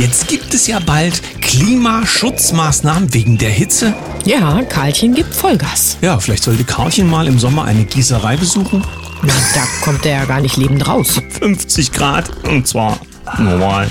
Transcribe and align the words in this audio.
Jetzt 0.00 0.28
gibt 0.28 0.54
es 0.54 0.66
ja 0.66 0.78
bald 0.78 1.20
Klimaschutzmaßnahmen 1.42 3.12
wegen 3.12 3.36
der 3.36 3.50
Hitze. 3.50 3.94
Ja, 4.24 4.62
Karlchen 4.62 5.14
gibt 5.14 5.34
Vollgas. 5.34 5.98
Ja, 6.00 6.18
vielleicht 6.18 6.42
sollte 6.42 6.64
Karlchen 6.64 7.06
mal 7.06 7.26
im 7.26 7.38
Sommer 7.38 7.66
eine 7.66 7.84
Gießerei 7.84 8.38
besuchen. 8.38 8.82
Na, 9.22 9.34
da 9.54 9.60
kommt 9.84 10.06
er 10.06 10.12
ja 10.12 10.24
gar 10.24 10.40
nicht 10.40 10.56
lebend 10.56 10.88
raus. 10.88 11.20
50 11.38 11.92
Grad 11.92 12.30
und 12.46 12.66
zwar 12.66 12.98
normal. 13.38 13.90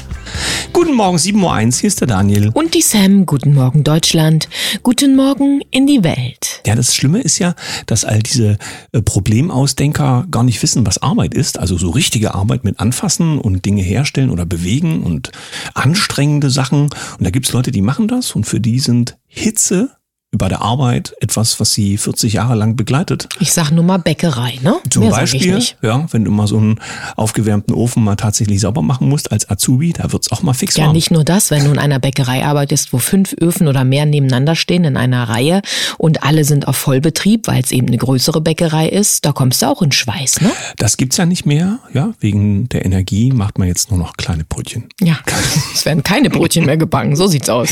Guten 0.74 0.96
Morgen, 0.96 1.18
7.01 1.18 1.36
Uhr, 1.44 1.80
hier 1.80 1.88
ist 1.88 2.02
der 2.02 2.08
Daniel. 2.08 2.50
Und 2.56 2.74
die 2.74 2.82
Sam, 2.82 3.28
guten 3.28 3.54
Morgen 3.54 3.84
Deutschland, 3.84 4.50
guten 4.82 5.16
Morgen 5.16 5.62
in 5.70 5.86
die 5.86 6.04
Welt. 6.04 6.59
Ja, 6.70 6.76
das 6.76 6.94
Schlimme 6.94 7.20
ist 7.20 7.40
ja, 7.40 7.56
dass 7.88 8.06
all 8.06 8.20
diese 8.20 8.60
äh, 8.92 9.02
Problemausdenker 9.02 10.28
gar 10.30 10.44
nicht 10.44 10.62
wissen, 10.62 10.86
was 10.86 11.02
Arbeit 11.02 11.34
ist. 11.34 11.58
Also 11.58 11.80
so 11.80 11.90
richtige 11.90 12.36
Arbeit 12.36 12.64
mit 12.64 12.80
Anfassen 12.80 13.40
und 13.40 13.66
Dinge 13.66 13.82
herstellen 13.82 14.30
oder 14.30 14.46
bewegen 14.46 15.02
und 15.02 15.32
anstrengende 15.74 16.52
Sachen. 16.52 16.82
Und 16.82 17.22
da 17.22 17.32
gibt's 17.32 17.54
Leute, 17.54 17.72
die 17.72 17.82
machen 17.82 18.08
das 18.08 18.36
und 18.36 18.44
für 18.44 18.60
die 18.60 18.80
sind 18.80 19.18
Hitze 19.26 19.90
bei 20.32 20.48
der 20.48 20.62
Arbeit 20.62 21.14
etwas, 21.22 21.60
was 21.60 21.74
sie 21.74 21.98
40 21.98 22.34
Jahre 22.34 22.54
lang 22.54 22.76
begleitet. 22.76 23.28
Ich 23.40 23.52
sag 23.52 23.72
nur 23.72 23.84
mal 23.84 23.98
Bäckerei, 23.98 24.60
ne? 24.62 24.76
Zum 24.90 25.02
Mehr 25.04 25.12
Beispiel, 25.12 25.60
ja, 25.82 26.06
wenn 26.12 26.24
du 26.24 26.30
mal 26.30 26.46
so 26.46 26.58
einen 26.58 26.80
aufgewärmten 27.16 27.74
Ofen 27.74 28.04
mal 28.04 28.16
tatsächlich 28.16 28.60
sauber 28.62 28.84
machen 28.84 29.10
musst 29.10 29.32
als 29.32 29.50
Azubi, 29.50 29.92
da 29.92 30.12
wird's 30.12 30.32
auch 30.32 30.44
mal 30.44 30.54
fix 30.54 30.78
Ja, 30.78 30.86
warm. 30.86 30.94
nicht 30.94 31.10
nur 31.10 31.24
das, 31.24 31.50
wenn 31.50 31.64
du 31.64 31.72
in 31.72 31.80
einer 31.80 31.98
Bäckerei 31.98 32.46
arbeitest, 32.46 32.94
wo 32.94 33.00
fünf 33.00 33.34
Öfen 33.42 33.68
oder 33.68 33.84
mehr 33.84 34.06
nebeneinander 34.06 34.56
stehen 34.56 34.84
in 34.84 34.98
einer 34.98 35.28
Reihe 35.30 35.62
und 35.98 36.22
alle 36.24 36.44
sind 36.44 36.68
auf 36.68 36.78
Vollbetrieb, 36.78 37.48
weil 37.48 37.64
es 37.64 37.72
eben 37.72 37.88
eine 37.88 37.98
größere 37.98 38.40
Bäckerei 38.40 38.88
ist, 38.88 39.26
da 39.26 39.32
kommst 39.32 39.64
du 39.64 39.66
auch 39.66 39.82
in 39.82 39.92
Schweiß, 39.92 40.42
ne? 40.42 40.52
Das 40.78 40.98
gibt's 40.98 41.18
ja 41.18 41.26
nicht 41.26 41.48
mehr, 41.48 41.80
ja, 41.92 42.14
wegen 42.20 42.70
der 42.70 42.86
Energie 42.86 43.32
macht 43.32 43.58
man 43.58 43.68
jetzt 43.68 43.90
nur 43.90 43.98
noch 44.00 44.16
kleine 44.16 44.44
Brötchen. 44.46 44.90
Ja, 45.02 45.18
es 45.74 45.86
werden 45.86 46.04
keine 46.04 46.30
Brötchen 46.30 46.68
mehr 46.68 46.78
gebacken, 46.78 47.16
so 47.16 47.26
sieht's 47.26 47.50
aus. 47.50 47.70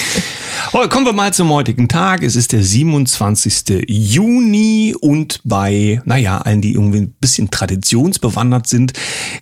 Oh, 0.74 0.88
kommen 0.88 1.06
wir 1.06 1.14
mal 1.14 1.32
zum 1.34 1.50
heutigen 1.52 1.88
Tag. 1.88 2.24
Es 2.24 2.36
ist 2.36 2.47
der 2.48 2.64
27. 2.64 3.86
Juni 3.88 4.96
und 5.00 5.42
bei, 5.44 6.02
naja, 6.06 6.40
allen, 6.40 6.62
die 6.62 6.74
irgendwie 6.74 7.00
ein 7.00 7.14
bisschen 7.20 7.50
traditionsbewandert 7.52 8.68
sind, 8.68 8.94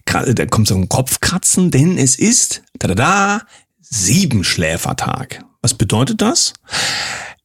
gra- 0.08 0.32
da 0.34 0.46
kommt 0.46 0.68
so 0.68 0.76
ein 0.76 0.90
Kopfkratzen, 0.90 1.72
denn 1.72 1.98
es 1.98 2.18
ist, 2.18 2.62
da 2.80 2.88
da 2.88 2.96
da, 2.96 3.42
Siebenschläfertag. 3.82 5.44
Was 5.62 5.74
bedeutet 5.74 6.22
das? 6.22 6.54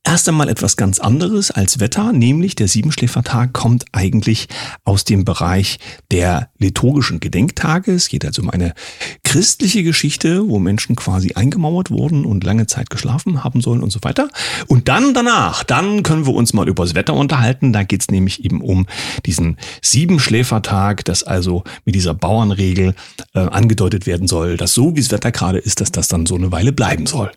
Erst 0.02 0.26
einmal 0.28 0.48
etwas 0.48 0.78
ganz 0.78 0.98
anderes 0.98 1.50
als 1.50 1.78
Wetter, 1.78 2.12
nämlich 2.12 2.54
der 2.54 2.68
Siebenschläfertag 2.68 3.52
kommt 3.52 3.84
eigentlich 3.92 4.48
aus 4.82 5.04
dem 5.04 5.26
Bereich 5.26 5.78
der 6.10 6.48
liturgischen 6.58 7.20
Gedenktage. 7.20 7.92
Es 7.92 8.08
geht 8.08 8.24
also 8.24 8.40
um 8.40 8.48
eine 8.48 8.72
christliche 9.24 9.82
Geschichte, 9.82 10.48
wo 10.48 10.58
Menschen 10.58 10.96
quasi 10.96 11.34
eingemauert 11.34 11.90
wurden 11.90 12.24
und 12.24 12.44
lange 12.44 12.66
Zeit 12.66 12.88
geschlafen 12.88 13.44
haben 13.44 13.60
sollen 13.60 13.82
und 13.82 13.90
so 13.90 14.00
weiter. 14.02 14.30
Und 14.66 14.88
dann 14.88 15.12
danach, 15.12 15.64
dann 15.64 16.02
können 16.02 16.26
wir 16.26 16.34
uns 16.34 16.54
mal 16.54 16.66
über 16.66 16.84
das 16.84 16.94
Wetter 16.94 17.12
unterhalten. 17.12 17.74
Da 17.74 17.82
geht's 17.82 18.10
nämlich 18.10 18.42
eben 18.42 18.62
um 18.62 18.86
diesen 19.26 19.58
Siebenschläfertag, 19.82 21.04
das 21.04 21.24
also 21.24 21.62
mit 21.84 21.94
dieser 21.94 22.14
Bauernregel 22.14 22.94
äh, 23.34 23.40
angedeutet 23.40 24.06
werden 24.06 24.28
soll, 24.28 24.56
dass 24.56 24.72
so 24.72 24.96
wie 24.96 25.00
das 25.02 25.12
Wetter 25.12 25.30
gerade 25.30 25.58
ist, 25.58 25.82
dass 25.82 25.92
das 25.92 26.08
dann 26.08 26.24
so 26.24 26.36
eine 26.36 26.50
Weile 26.50 26.72
bleiben 26.72 27.04
soll. 27.04 27.30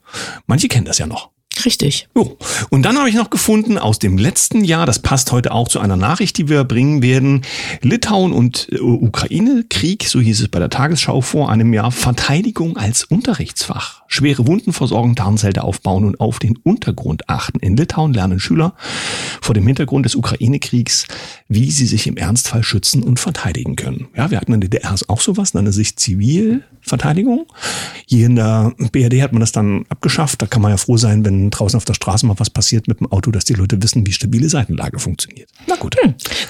Manche 0.48 0.70
kennen 0.70 0.86
das 0.86 0.98
ja 0.98 1.08
noch. 1.08 1.33
Richtig. 1.66 2.08
Jo. 2.16 2.38
Und 2.70 2.84
dann 2.84 2.98
habe 2.98 3.10
ich 3.10 3.16
noch 3.16 3.30
gefunden 3.30 3.78
aus 3.78 4.00
dem 4.00 4.18
letzten 4.18 4.64
Jahr, 4.64 4.86
das 4.86 5.00
passt 5.00 5.32
heute 5.32 5.52
auch 5.52 5.68
zu 5.68 5.80
einer 5.80 5.98
Nachricht, 5.98 6.38
die 6.38 6.50
wir 6.50 6.64
bringen 6.64 7.02
werden, 7.02 7.42
Litauen 7.82 8.34
und 8.34 8.68
äh, 8.72 8.80
Ukraine-Krieg, 8.80 10.06
so 10.08 10.20
hieß 10.20 10.42
es 10.42 10.48
bei 10.48 10.60
der 10.60 10.70
Tagesschau 10.70 11.22
vor 11.22 11.50
einem 11.50 11.74
Jahr, 11.74 11.92
Verteidigung 11.92 12.78
als 12.78 13.04
Unterrichtsfach. 13.06 14.03
Schwere 14.14 14.46
Wundenversorgung, 14.46 15.16
Tarnzelte 15.16 15.64
aufbauen 15.64 16.06
und 16.06 16.20
auf 16.20 16.38
den 16.38 16.56
Untergrund 16.58 17.28
achten. 17.32 17.58
In 17.62 17.76
Litauen 17.76 18.14
lernen 18.14 18.40
Schüler 18.40 18.76
vor 19.42 19.56
dem 19.56 19.66
Hintergrund 19.66 20.06
des 20.06 20.14
Ukraine-Kriegs, 20.14 21.08
wie 21.48 21.72
sie 21.72 21.88
sich 21.88 22.06
im 22.06 22.16
Ernstfall 22.16 22.62
schützen 22.62 23.02
und 23.02 23.20
verteidigen 23.20 23.76
können. 23.76 24.10
Ja, 24.16 24.30
wir 24.30 24.40
hatten 24.40 24.54
in 24.54 24.62
der 24.62 24.70
DDR 24.70 24.94
auch 25.08 25.20
sowas, 25.20 25.56
nannte 25.56 25.72
sich 25.72 25.96
Zivilverteidigung. 25.96 27.48
Hier 28.06 28.28
in 28.28 28.36
der 28.36 28.76
BRD 28.92 29.24
hat 29.24 29.32
man 29.32 29.40
das 29.40 29.52
dann 29.52 29.88
abgeschafft. 29.90 30.44
Da 30.44 30.46
kann 30.46 30.62
man 30.62 30.70
ja 30.70 30.78
froh 30.78 30.98
sein, 30.98 31.26
wenn 31.26 31.50
draußen 31.50 31.76
auf 31.76 31.86
der 31.86 31.96
Straße 31.96 32.28
mal 32.28 32.38
was 32.38 32.52
passiert 32.52 32.88
mit 32.88 33.00
dem 33.00 33.12
Auto, 33.12 33.32
dass 33.32 33.46
die 33.46 33.56
Leute 33.56 33.82
wissen, 33.82 34.06
wie 34.06 34.12
stabile 34.12 34.48
Seitenlage 34.48 35.00
funktioniert. 35.00 35.50
Na 35.66 35.76
gut. 35.76 35.96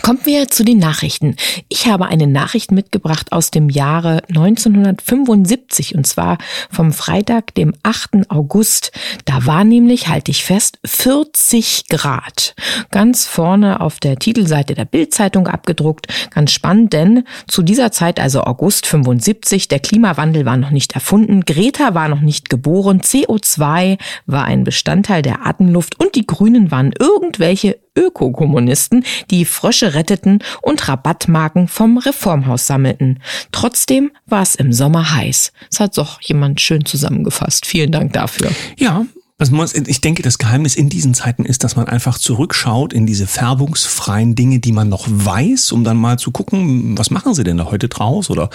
Kommen 0.01 0.19
wir 0.25 0.49
zu 0.49 0.65
den 0.65 0.79
Nachrichten. 0.79 1.37
Ich 1.69 1.87
habe 1.87 2.07
eine 2.07 2.27
Nachricht 2.27 2.73
mitgebracht 2.73 3.31
aus 3.31 3.51
dem 3.51 3.69
Jahre 3.69 4.21
1975 4.27 5.95
und 5.95 6.05
zwar 6.05 6.39
vom 6.69 6.91
Freitag, 6.91 7.52
dem 7.57 7.73
8. 7.83 8.29
August. 8.29 8.91
Da 9.25 9.45
war 9.45 9.63
nämlich, 9.63 10.07
halte 10.07 10.31
ich 10.31 10.43
fest, 10.43 10.79
40 10.85 11.85
Grad. 11.89 12.55
Ganz 12.91 13.25
vorne 13.25 13.81
auf 13.81 13.99
der 13.99 14.17
Titelseite 14.17 14.73
der 14.73 14.85
Bildzeitung 14.85 15.47
abgedruckt. 15.47 16.07
Ganz 16.31 16.51
spannend, 16.51 16.93
denn 16.93 17.23
zu 17.47 17.61
dieser 17.61 17.91
Zeit, 17.91 18.19
also 18.19 18.41
August 18.41 18.85
75, 18.87 19.67
der 19.67 19.79
Klimawandel 19.79 20.45
war 20.45 20.57
noch 20.57 20.71
nicht 20.71 20.93
erfunden, 20.93 21.41
Greta 21.41 21.93
war 21.93 22.07
noch 22.07 22.21
nicht 22.21 22.49
geboren, 22.49 23.01
CO2 23.01 23.97
war 24.25 24.45
ein 24.45 24.63
Bestandteil 24.63 25.21
der 25.21 25.45
Atemluft 25.45 25.99
und 25.99 26.15
die 26.15 26.27
Grünen 26.27 26.71
waren 26.71 26.93
irgendwelche 26.97 27.82
Ökokommunisten, 27.95 29.05
die 29.29 29.45
Frösche 29.45 29.93
retteten 29.93 30.39
und 30.61 30.87
Rabattmarken 30.87 31.67
vom 31.67 31.97
Reformhaus 31.97 32.67
sammelten. 32.67 33.21
Trotzdem 33.51 34.11
war 34.25 34.41
es 34.41 34.55
im 34.55 34.73
Sommer 34.73 35.15
heiß. 35.15 35.51
Das 35.69 35.79
hat 35.79 35.97
doch 35.97 36.21
jemand 36.21 36.61
schön 36.61 36.85
zusammengefasst. 36.85 37.65
Vielen 37.65 37.91
Dank 37.91 38.13
dafür. 38.13 38.49
Ja, 38.77 39.05
muss, 39.49 39.73
ich 39.73 39.99
denke, 39.99 40.21
das 40.21 40.37
Geheimnis 40.37 40.75
in 40.75 40.89
diesen 40.89 41.15
Zeiten 41.15 41.43
ist, 41.43 41.63
dass 41.63 41.75
man 41.75 41.87
einfach 41.87 42.19
zurückschaut 42.19 42.93
in 42.93 43.07
diese 43.07 43.25
färbungsfreien 43.25 44.35
Dinge, 44.35 44.59
die 44.59 44.71
man 44.71 44.89
noch 44.89 45.05
weiß, 45.07 45.71
um 45.71 45.83
dann 45.83 45.97
mal 45.97 46.19
zu 46.19 46.29
gucken, 46.29 46.97
was 46.97 47.09
machen 47.09 47.33
sie 47.33 47.43
denn 47.43 47.57
da 47.57 47.65
heute 47.65 47.89
draus? 47.89 48.29
Oder 48.29 48.51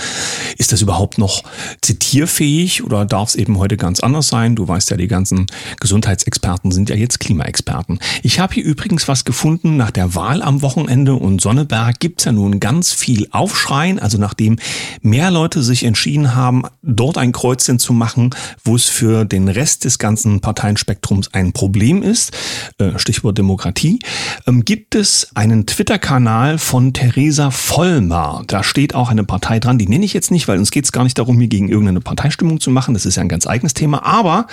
ist 0.57 0.73
das 0.73 0.81
überhaupt 0.81 1.19
noch 1.19 1.43
zitierfähig 1.83 2.85
oder 2.85 3.05
darf 3.05 3.31
es 3.31 3.35
eben 3.35 3.59
heute 3.59 3.77
ganz 3.77 4.01
anders 4.01 4.29
sein? 4.29 4.55
Du 4.55 4.69
weißt 4.69 4.91
ja, 4.91 4.97
die 4.97 5.09
ganzen 5.09 5.47
Gesundheitsexperten 5.81 6.71
sind 6.71 6.91
ja 6.91 6.97
jetzt 6.97 7.19
Klimaexperten. 7.19 7.99
Ich 8.23 8.39
habe 8.39 8.55
hier 8.55 8.65
übrigens 8.65 9.09
was 9.09 9.25
gefunden 9.25 9.77
nach 9.77 9.91
der 9.91 10.15
Wahl 10.15 10.43
am 10.43 10.63
Wochenende 10.63 11.15
und 11.15 11.41
Sonneberg 11.41 11.99
gibt's 11.99 12.25
ja 12.25 12.33
nun 12.33 12.61
ganz 12.61 12.93
viel 12.93 13.27
Aufschreien. 13.33 13.99
Also 13.99 14.17
nachdem 14.17 14.59
mehr 15.03 15.33
Leute 15.33 15.65
sich 15.65 15.83
entschieden 15.83 16.37
haben, 16.37 16.63
dort 16.83 17.19
ein 17.19 17.33
Kreuzchen 17.33 17.81
zu 17.81 17.93
machen, 17.93 18.31
wo 18.63 18.77
es 18.77 18.85
für 18.85 19.25
den 19.25 19.49
Rest 19.49 19.85
des 19.85 19.99
ganzen 19.99 20.41
Parteienspektrums 20.69 21.33
ein 21.33 21.53
Problem 21.53 22.03
ist, 22.03 22.33
äh, 22.79 22.99
Stichwort 22.99 23.39
Demokratie, 23.39 24.01
ähm, 24.47 24.65
gibt 24.65 24.95
es 24.95 25.31
einen 25.35 25.67
Twitter-Kanal 25.67 26.59
von 26.59 26.93
Theresa 26.93 27.51
Vollmer. 27.51 28.43
Da 28.47 28.63
steht 28.63 28.95
auch 28.95 29.11
eine 29.11 29.25
Partei 29.25 29.61
dran, 29.61 29.79
die 29.79 29.89
nenne 29.89 30.05
ich 30.05 30.13
jetzt 30.13 30.31
nicht, 30.31 30.47
weil 30.47 30.59
uns 30.59 30.71
geht 30.71 30.85
es 30.85 30.93
gar 30.93 31.05
nicht 31.05 31.19
darum, 31.19 31.39
hier 31.39 31.49
gegen 31.49 31.69
irgendeine 31.69 32.01
Parteistimmung 32.01 32.61
zu 32.61 32.71
machen. 32.71 32.93
Das 32.93 33.07
ist 33.07 33.17
ja 33.17 33.23
ein 33.23 33.29
ganz 33.29 33.47
eigenes 33.47 33.73
Thema. 33.73 34.05
Aber 34.05 34.47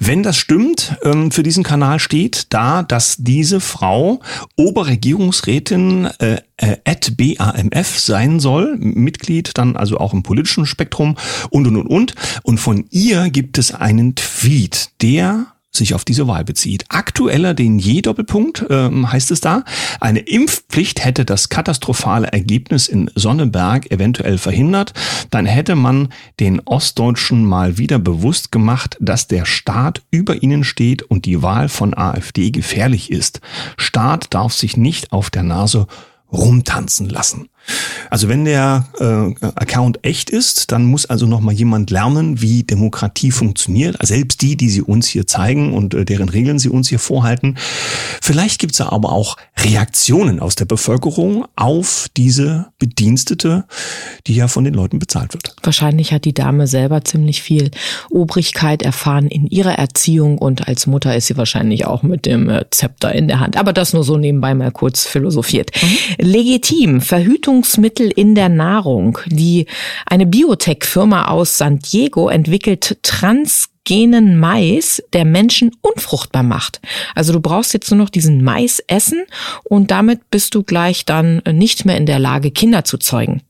wenn 0.00 0.24
das 0.24 0.36
stimmt, 0.36 0.96
ähm, 1.04 1.30
für 1.30 1.44
diesen 1.44 1.62
Kanal 1.62 2.00
steht 2.00 2.46
da, 2.50 2.82
dass 2.82 3.16
diese 3.18 3.60
Frau 3.60 4.20
Oberregierungsrätin 4.56 6.08
äh, 6.18 6.38
äh, 6.56 6.76
at 6.84 7.16
BAMF 7.16 7.98
sein 7.98 8.40
soll, 8.40 8.76
Mitglied 8.78 9.58
dann 9.58 9.76
also 9.76 9.98
auch 9.98 10.12
im 10.12 10.22
politischen 10.22 10.66
Spektrum 10.66 11.16
und 11.50 11.66
und 11.66 11.76
und 11.76 11.86
und. 11.86 12.14
Und 12.42 12.58
von 12.58 12.84
ihr 12.90 13.30
gibt 13.30 13.58
es 13.58 13.72
einen 13.74 14.14
Tweet, 14.14 14.90
der 15.02 15.51
sich 15.72 15.94
auf 15.94 16.04
diese 16.04 16.28
Wahl 16.28 16.44
bezieht. 16.44 16.84
Aktueller 16.88 17.54
denn 17.54 17.78
je 17.78 18.02
Doppelpunkt 18.02 18.66
ähm, 18.68 19.10
heißt 19.10 19.30
es 19.30 19.40
da. 19.40 19.64
Eine 20.00 20.20
Impfpflicht 20.20 21.04
hätte 21.04 21.24
das 21.24 21.48
katastrophale 21.48 22.28
Ergebnis 22.28 22.88
in 22.88 23.10
Sonneberg 23.14 23.90
eventuell 23.90 24.38
verhindert. 24.38 24.92
Dann 25.30 25.46
hätte 25.46 25.74
man 25.74 26.12
den 26.40 26.60
Ostdeutschen 26.60 27.44
mal 27.44 27.78
wieder 27.78 27.98
bewusst 27.98 28.52
gemacht, 28.52 28.96
dass 29.00 29.28
der 29.28 29.46
Staat 29.46 30.02
über 30.10 30.42
ihnen 30.42 30.64
steht 30.64 31.02
und 31.02 31.24
die 31.24 31.42
Wahl 31.42 31.68
von 31.68 31.94
AfD 31.96 32.50
gefährlich 32.50 33.10
ist. 33.10 33.40
Staat 33.76 34.34
darf 34.34 34.52
sich 34.52 34.76
nicht 34.76 35.12
auf 35.12 35.30
der 35.30 35.42
Nase 35.42 35.86
rumtanzen 36.30 37.08
lassen. 37.08 37.48
Also 38.10 38.28
wenn 38.28 38.44
der 38.44 38.86
äh, 38.98 39.46
Account 39.54 40.00
echt 40.02 40.30
ist, 40.30 40.70
dann 40.72 40.84
muss 40.84 41.06
also 41.06 41.26
noch 41.26 41.40
mal 41.40 41.52
jemand 41.52 41.90
lernen, 41.90 42.42
wie 42.42 42.62
Demokratie 42.62 43.30
funktioniert. 43.30 44.00
Also 44.00 44.14
selbst 44.14 44.42
die, 44.42 44.56
die 44.56 44.68
sie 44.68 44.82
uns 44.82 45.06
hier 45.06 45.26
zeigen 45.26 45.72
und 45.72 45.94
äh, 45.94 46.04
deren 46.04 46.28
Regeln 46.28 46.58
sie 46.58 46.68
uns 46.68 46.88
hier 46.88 46.98
vorhalten. 46.98 47.56
Vielleicht 48.20 48.60
gibt 48.60 48.74
es 48.74 48.80
aber 48.80 49.12
auch 49.12 49.36
Reaktionen 49.58 50.40
aus 50.40 50.56
der 50.56 50.64
Bevölkerung 50.64 51.46
auf 51.56 52.08
diese 52.16 52.66
Bedienstete, 52.78 53.64
die 54.26 54.34
ja 54.34 54.48
von 54.48 54.64
den 54.64 54.74
Leuten 54.74 54.98
bezahlt 54.98 55.32
wird. 55.34 55.54
Wahrscheinlich 55.62 56.12
hat 56.12 56.24
die 56.24 56.34
Dame 56.34 56.66
selber 56.66 57.04
ziemlich 57.04 57.42
viel 57.42 57.70
Obrigkeit 58.10 58.82
erfahren 58.82 59.28
in 59.28 59.46
ihrer 59.46 59.78
Erziehung 59.78 60.38
und 60.38 60.68
als 60.68 60.86
Mutter 60.86 61.16
ist 61.16 61.28
sie 61.28 61.36
wahrscheinlich 61.36 61.86
auch 61.86 62.02
mit 62.02 62.26
dem 62.26 62.48
äh, 62.48 62.64
Zepter 62.70 63.14
in 63.14 63.28
der 63.28 63.40
Hand. 63.40 63.56
Aber 63.56 63.72
das 63.72 63.92
nur 63.92 64.04
so 64.04 64.16
nebenbei 64.16 64.54
mal 64.54 64.70
kurz 64.70 65.06
philosophiert. 65.06 65.70
Legitim, 66.18 67.00
Verhütungsmittel 67.52 68.10
in 68.10 68.34
der 68.34 68.48
Nahrung. 68.48 69.18
Die, 69.26 69.66
eine 70.06 70.24
Biotech-Firma 70.26 71.26
aus 71.26 71.58
San 71.58 71.80
Diego 71.80 72.28
entwickelt 72.28 72.96
genen 73.84 74.38
Mais, 74.38 75.02
der 75.12 75.24
Menschen 75.24 75.72
unfruchtbar 75.80 76.44
macht. 76.44 76.80
Also 77.16 77.32
du 77.32 77.40
brauchst 77.40 77.74
jetzt 77.74 77.90
nur 77.90 77.98
noch 77.98 78.10
diesen 78.10 78.42
Mais 78.42 78.80
essen 78.86 79.24
und 79.64 79.90
damit 79.90 80.30
bist 80.30 80.54
du 80.54 80.62
gleich 80.62 81.04
dann 81.04 81.42
nicht 81.50 81.84
mehr 81.84 81.96
in 81.96 82.06
der 82.06 82.20
Lage, 82.20 82.52
Kinder 82.52 82.84
zu 82.84 82.96
zeugen. 82.96 83.42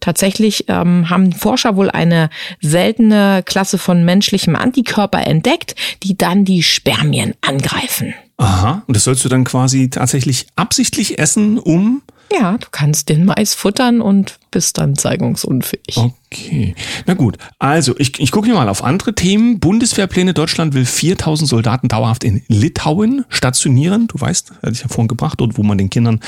Tatsächlich 0.00 0.64
ähm, 0.68 1.10
haben 1.10 1.32
Forscher 1.32 1.76
wohl 1.76 1.90
eine 1.90 2.30
seltene 2.62 3.42
Klasse 3.44 3.76
von 3.76 4.04
menschlichem 4.04 4.56
Antikörper 4.56 5.26
entdeckt, 5.26 5.74
die 6.02 6.16
dann 6.16 6.46
die 6.46 6.62
Spermien 6.62 7.34
angreifen. 7.42 8.14
Aha, 8.38 8.82
und 8.86 8.96
das 8.96 9.04
sollst 9.04 9.24
du 9.24 9.28
dann 9.28 9.44
quasi 9.44 9.90
tatsächlich 9.90 10.46
absichtlich 10.56 11.18
essen, 11.18 11.58
um 11.58 12.02
ja, 12.32 12.56
du 12.58 12.66
kannst 12.70 13.08
den 13.08 13.24
Mais 13.24 13.54
futtern 13.54 14.00
und 14.00 14.38
bist 14.50 14.78
dann 14.78 14.96
zeigungsunfähig. 14.96 15.96
Okay, 15.96 16.74
na 17.06 17.14
gut. 17.14 17.38
Also 17.58 17.94
ich, 17.98 18.18
ich 18.20 18.30
gucke 18.30 18.46
hier 18.46 18.54
mal 18.54 18.68
auf 18.68 18.82
andere 18.82 19.14
Themen. 19.14 19.60
Bundeswehrpläne 19.60 20.32
Deutschland 20.34 20.74
will 20.74 20.84
4000 20.84 21.48
Soldaten 21.48 21.88
dauerhaft 21.88 22.24
in 22.24 22.42
Litauen 22.48 23.24
stationieren. 23.28 24.06
Du 24.08 24.20
weißt, 24.20 24.52
hatte 24.62 24.72
ich 24.72 24.80
ja 24.80 24.88
vorhin 24.88 25.08
gebracht, 25.08 25.40
dort 25.40 25.58
wo 25.58 25.62
man 25.62 25.78
den 25.78 25.90
Kindern 25.90 26.20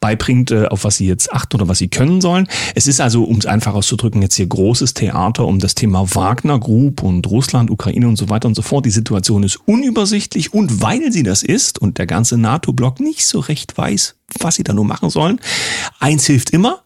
beibringt, 0.00 0.50
äh, 0.50 0.66
auf 0.66 0.84
was 0.84 0.96
sie 0.96 1.06
jetzt 1.06 1.32
achten 1.32 1.56
oder 1.56 1.68
was 1.68 1.78
sie 1.78 1.88
können 1.88 2.20
sollen. 2.20 2.48
Es 2.74 2.86
ist 2.86 3.00
also, 3.00 3.24
um 3.24 3.38
es 3.38 3.46
einfach 3.46 3.74
auszudrücken, 3.74 4.22
jetzt 4.22 4.36
hier 4.36 4.46
großes 4.46 4.94
Theater 4.94 5.46
um 5.46 5.58
das 5.58 5.74
Thema 5.74 6.14
Wagner 6.14 6.58
Group 6.58 7.02
und 7.02 7.26
Russland, 7.26 7.70
Ukraine 7.70 8.08
und 8.08 8.16
so 8.16 8.28
weiter 8.28 8.48
und 8.48 8.54
so 8.54 8.62
fort. 8.62 8.86
Die 8.86 8.90
Situation 8.90 9.42
ist 9.42 9.60
unübersichtlich 9.66 10.52
und 10.52 10.82
weil 10.82 11.12
sie 11.12 11.22
das 11.22 11.42
ist 11.42 11.78
und 11.78 11.98
der 11.98 12.06
ganze 12.06 12.38
NATO-Block 12.38 13.00
nicht 13.00 13.26
so 13.26 13.40
recht 13.40 13.76
weiß, 13.76 14.14
was 14.40 14.56
sie 14.56 14.64
da 14.64 14.72
nur 14.72 14.84
machen 14.84 15.10
sollen. 15.10 15.40
Eins 16.00 16.26
hilft 16.26 16.50
immer, 16.50 16.84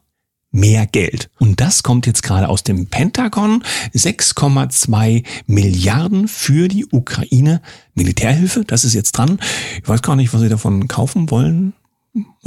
mehr 0.51 0.87
Geld. 0.87 1.31
Und 1.39 1.61
das 1.61 1.83
kommt 1.83 2.07
jetzt 2.07 2.23
gerade 2.23 2.49
aus 2.49 2.63
dem 2.63 2.87
Pentagon. 2.87 3.63
6,2 3.95 5.25
Milliarden 5.47 6.29
für 6.29 6.69
die 6.69 6.87
Ukraine 6.87 7.61
Militärhilfe. 7.95 8.65
Das 8.65 8.85
ist 8.85 8.95
jetzt 8.95 9.13
dran. 9.13 9.39
Ich 9.83 9.89
weiß 9.89 10.03
gar 10.03 10.17
nicht, 10.17 10.33
was 10.33 10.41
Sie 10.41 10.49
davon 10.49 10.89
kaufen 10.89 11.31
wollen. 11.31 11.75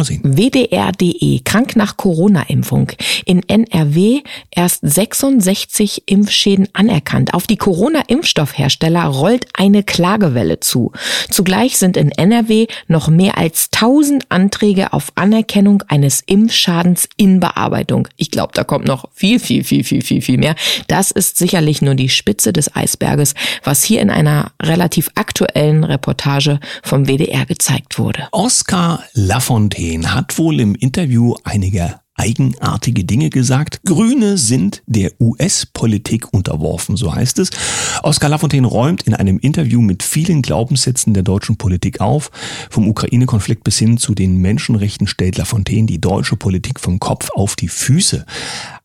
Mal 0.01 0.05
sehen. 0.05 0.21
WDR.de, 0.23 1.41
krank 1.43 1.75
nach 1.75 1.95
Corona-Impfung. 1.95 2.91
In 3.25 3.47
NRW 3.47 4.21
erst 4.49 4.79
66 4.81 6.03
Impfschäden 6.07 6.67
anerkannt. 6.73 7.33
Auf 7.35 7.45
die 7.45 7.57
Corona-Impfstoffhersteller 7.57 9.03
rollt 9.05 9.45
eine 9.53 9.83
Klagewelle 9.83 10.59
zu. 10.59 10.91
Zugleich 11.29 11.77
sind 11.77 11.97
in 11.97 12.11
NRW 12.11 12.67
noch 12.87 13.09
mehr 13.09 13.37
als 13.37 13.69
1000 13.73 14.31
Anträge 14.31 14.93
auf 14.93 15.11
Anerkennung 15.15 15.83
eines 15.87 16.21
Impfschadens 16.21 17.07
in 17.17 17.39
Bearbeitung. 17.39 18.07
Ich 18.17 18.31
glaube, 18.31 18.53
da 18.55 18.63
kommt 18.63 18.85
noch 18.85 19.05
viel, 19.13 19.39
viel, 19.39 19.63
viel, 19.63 19.83
viel, 19.83 20.01
viel, 20.01 20.21
viel 20.21 20.37
mehr. 20.37 20.55
Das 20.87 21.11
ist 21.11 21.37
sicherlich 21.37 21.81
nur 21.83 21.93
die 21.95 22.09
Spitze 22.09 22.53
des 22.53 22.75
Eisberges, 22.75 23.35
was 23.63 23.83
hier 23.83 24.01
in 24.01 24.09
einer 24.09 24.51
relativ 24.61 25.09
aktuellen 25.15 25.83
Reportage 25.83 26.59
vom 26.81 27.07
WDR 27.07 27.45
gezeigt 27.45 27.99
wurde. 27.99 28.27
Oskar 28.31 29.03
Lafontaine 29.13 29.90
hat 29.99 30.37
wohl 30.37 30.59
im 30.61 30.73
Interview 30.75 31.35
einige 31.43 31.99
eigenartige 32.15 33.03
Dinge 33.03 33.29
gesagt. 33.29 33.81
Grüne 33.83 34.37
sind 34.37 34.83
der 34.85 35.11
US-Politik 35.19 36.31
unterworfen, 36.33 36.95
so 36.95 37.13
heißt 37.13 37.39
es. 37.39 37.49
Oskar 38.03 38.29
Lafontaine 38.29 38.67
räumt 38.67 39.03
in 39.03 39.15
einem 39.15 39.39
Interview 39.39 39.81
mit 39.81 40.03
vielen 40.03 40.41
Glaubenssätzen 40.41 41.13
der 41.13 41.23
deutschen 41.23 41.57
Politik 41.57 41.99
auf. 41.99 42.29
Vom 42.69 42.87
Ukraine-Konflikt 42.87 43.63
bis 43.63 43.79
hin 43.79 43.97
zu 43.97 44.13
den 44.13 44.37
Menschenrechten 44.37 45.07
stellt 45.07 45.37
Lafontaine 45.37 45.87
die 45.87 45.99
deutsche 45.99 46.35
Politik 46.35 46.79
vom 46.79 46.99
Kopf 46.99 47.29
auf 47.31 47.55
die 47.55 47.69
Füße. 47.69 48.25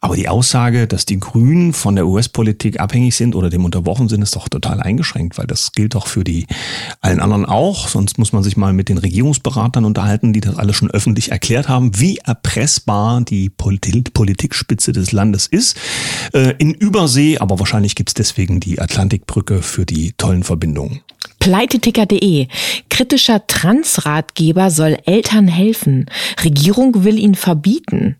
Aber 0.06 0.14
die 0.14 0.28
Aussage, 0.28 0.86
dass 0.86 1.04
die 1.04 1.18
Grünen 1.18 1.72
von 1.72 1.96
der 1.96 2.06
US-Politik 2.06 2.78
abhängig 2.78 3.16
sind 3.16 3.34
oder 3.34 3.50
dem 3.50 3.64
unterworfen 3.64 4.08
sind, 4.08 4.22
ist 4.22 4.36
doch 4.36 4.48
total 4.48 4.80
eingeschränkt, 4.80 5.36
weil 5.36 5.48
das 5.48 5.72
gilt 5.72 5.96
doch 5.96 6.06
für 6.06 6.22
die 6.22 6.46
allen 7.00 7.18
anderen 7.18 7.44
auch. 7.44 7.88
Sonst 7.88 8.16
muss 8.16 8.32
man 8.32 8.44
sich 8.44 8.56
mal 8.56 8.72
mit 8.72 8.88
den 8.88 8.98
Regierungsberatern 8.98 9.84
unterhalten, 9.84 10.32
die 10.32 10.40
das 10.40 10.58
alles 10.58 10.76
schon 10.76 10.92
öffentlich 10.92 11.32
erklärt 11.32 11.68
haben, 11.68 11.98
wie 11.98 12.18
erpressbar 12.18 13.22
die 13.22 13.50
Politikspitze 13.50 14.92
des 14.92 15.10
Landes 15.10 15.48
ist. 15.48 15.76
Äh, 16.32 16.54
in 16.58 16.72
Übersee, 16.72 17.38
aber 17.38 17.58
wahrscheinlich 17.58 17.96
gibt 17.96 18.10
es 18.10 18.14
deswegen 18.14 18.60
die 18.60 18.80
Atlantikbrücke 18.80 19.60
für 19.60 19.86
die 19.86 20.12
tollen 20.12 20.44
Verbindungen. 20.44 21.00
Pleiteticker.de. 21.40 22.48
Kritischer 22.88 23.46
Transratgeber 23.46 24.70
soll 24.70 24.96
Eltern 25.04 25.48
helfen. 25.48 26.06
Regierung 26.42 27.04
will 27.04 27.18
ihn 27.18 27.34
verbieten. 27.34 28.16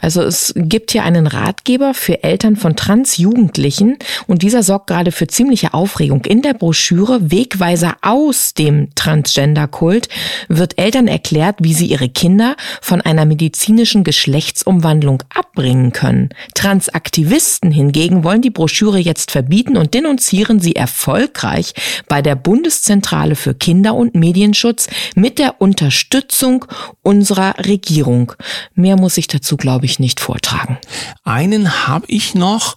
Also 0.00 0.22
es 0.22 0.52
gibt 0.56 0.92
hier 0.92 1.04
einen 1.04 1.26
Ratgeber 1.26 1.94
für 1.94 2.22
Eltern 2.22 2.56
von 2.56 2.76
Transjugendlichen 2.76 3.98
und 4.26 4.42
dieser 4.42 4.62
sorgt 4.62 4.86
gerade 4.86 5.12
für 5.12 5.26
ziemliche 5.26 5.74
Aufregung. 5.74 6.24
In 6.24 6.42
der 6.42 6.54
Broschüre 6.54 7.30
Wegweiser 7.30 7.96
aus 8.02 8.54
dem 8.54 8.94
Transgender-Kult 8.94 10.08
wird 10.48 10.78
Eltern 10.78 11.08
erklärt, 11.08 11.56
wie 11.60 11.74
sie 11.74 11.86
ihre 11.86 12.08
Kinder 12.08 12.56
von 12.80 13.00
einer 13.00 13.24
medizinischen 13.24 14.04
Geschlechtsumwandlung 14.04 15.22
abbringen 15.34 15.92
können. 15.92 16.30
Transaktivisten 16.54 17.70
hingegen 17.70 18.24
wollen 18.24 18.42
die 18.42 18.50
Broschüre 18.50 18.98
jetzt 18.98 19.30
verbieten 19.30 19.76
und 19.76 19.94
denunzieren 19.94 20.60
sie 20.60 20.76
erfolgreich 20.76 21.74
bei 22.08 22.22
der 22.22 22.36
Bundeszentrale 22.36 23.34
für 23.34 23.54
Kinder- 23.54 23.94
und 23.94 24.14
Medienschutz 24.14 24.88
mit 25.14 25.38
der 25.38 25.60
Unterstützung 25.60 26.64
unserer 27.02 27.54
Regierung. 27.58 28.32
Mehr 28.74 28.96
muss 28.96 29.18
ich 29.18 29.26
dazu, 29.26 29.39
glaube 29.56 29.86
ich, 29.86 29.98
nicht 29.98 30.20
vortragen. 30.20 30.78
Einen 31.24 31.86
habe 31.86 32.06
ich 32.08 32.34
noch. 32.34 32.76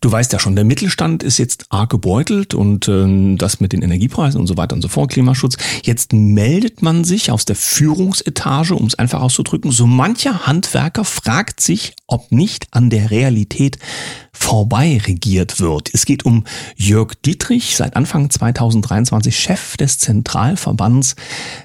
Du 0.00 0.10
weißt 0.10 0.32
ja 0.32 0.38
schon, 0.38 0.56
der 0.56 0.64
Mittelstand 0.64 1.22
ist 1.22 1.38
jetzt 1.38 1.66
arg 1.70 1.90
gebeutelt 1.90 2.54
und 2.54 2.88
äh, 2.88 3.36
das 3.36 3.60
mit 3.60 3.72
den 3.72 3.82
Energiepreisen 3.82 4.40
und 4.40 4.46
so 4.46 4.56
weiter 4.56 4.74
und 4.74 4.82
so 4.82 4.88
fort, 4.88 5.10
Klimaschutz. 5.10 5.56
Jetzt 5.82 6.12
meldet 6.12 6.82
man 6.82 7.04
sich 7.04 7.30
aus 7.30 7.44
der 7.44 7.56
Führungsetage, 7.56 8.74
um 8.74 8.86
es 8.86 8.94
einfach 8.94 9.20
auszudrücken, 9.20 9.70
so 9.70 9.86
mancher 9.86 10.46
Handwerker 10.46 11.04
fragt 11.04 11.60
sich, 11.60 11.94
ob 12.06 12.30
nicht 12.32 12.68
an 12.70 12.90
der 12.90 13.10
Realität 13.10 13.78
vorbei 14.32 15.00
regiert 15.06 15.60
wird. 15.60 15.90
Es 15.92 16.04
geht 16.04 16.24
um 16.24 16.44
Jörg 16.76 17.14
Dietrich, 17.24 17.76
seit 17.76 17.96
Anfang 17.96 18.28
2023 18.28 19.36
Chef 19.36 19.76
des 19.76 19.98
Zentralverbands 19.98 21.16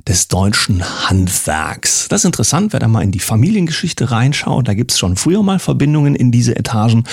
des 0.08 0.28
deutschen 0.28 0.84
Handwerks. 1.10 2.08
Das 2.10 2.22
ist 2.22 2.26
interessant, 2.26 2.72
wer 2.72 2.80
da 2.80 2.88
mal 2.88 3.04
in 3.04 3.12
die 3.12 3.20
Familiengeschichte 3.20 4.12
reinschaut. 4.12 4.39
Da 4.46 4.74
gibt's 4.74 4.98
schon 4.98 5.16
früher 5.16 5.44
mal 5.44 5.60
Verbindungen 5.60 6.16
in 6.16 6.32
diese 6.32 6.56
Etagen. 6.56 7.04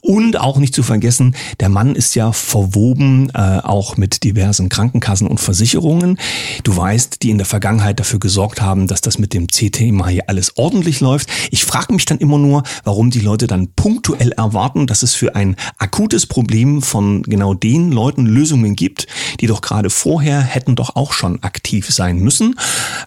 Und 0.00 0.38
auch 0.38 0.58
nicht 0.58 0.74
zu 0.74 0.82
vergessen, 0.82 1.34
der 1.60 1.68
Mann 1.68 1.94
ist 1.94 2.14
ja 2.14 2.32
verwoben 2.32 3.30
äh, 3.34 3.58
auch 3.62 3.96
mit 3.96 4.24
diversen 4.24 4.68
Krankenkassen 4.68 5.26
und 5.26 5.40
Versicherungen. 5.40 6.18
Du 6.64 6.76
weißt, 6.76 7.22
die 7.22 7.30
in 7.30 7.38
der 7.38 7.46
Vergangenheit 7.46 8.00
dafür 8.00 8.18
gesorgt 8.18 8.60
haben, 8.60 8.86
dass 8.86 9.00
das 9.00 9.18
mit 9.18 9.34
dem 9.34 9.50
C-Thema 9.50 10.08
hier 10.08 10.28
alles 10.28 10.56
ordentlich 10.56 11.00
läuft. 11.00 11.28
Ich 11.50 11.64
frage 11.64 11.92
mich 11.92 12.04
dann 12.04 12.18
immer 12.18 12.38
nur, 12.38 12.62
warum 12.84 13.10
die 13.10 13.20
Leute 13.20 13.46
dann 13.46 13.68
punktuell 13.74 14.32
erwarten, 14.32 14.86
dass 14.86 15.02
es 15.02 15.14
für 15.14 15.34
ein 15.34 15.56
akutes 15.78 16.26
Problem 16.26 16.82
von 16.82 17.22
genau 17.22 17.54
den 17.54 17.92
Leuten 17.92 18.26
Lösungen 18.26 18.76
gibt, 18.76 19.06
die 19.40 19.46
doch 19.46 19.60
gerade 19.60 19.90
vorher 19.90 20.40
hätten 20.40 20.76
doch 20.76 20.96
auch 20.96 21.12
schon 21.12 21.42
aktiv 21.42 21.88
sein 21.90 22.18
müssen. 22.18 22.54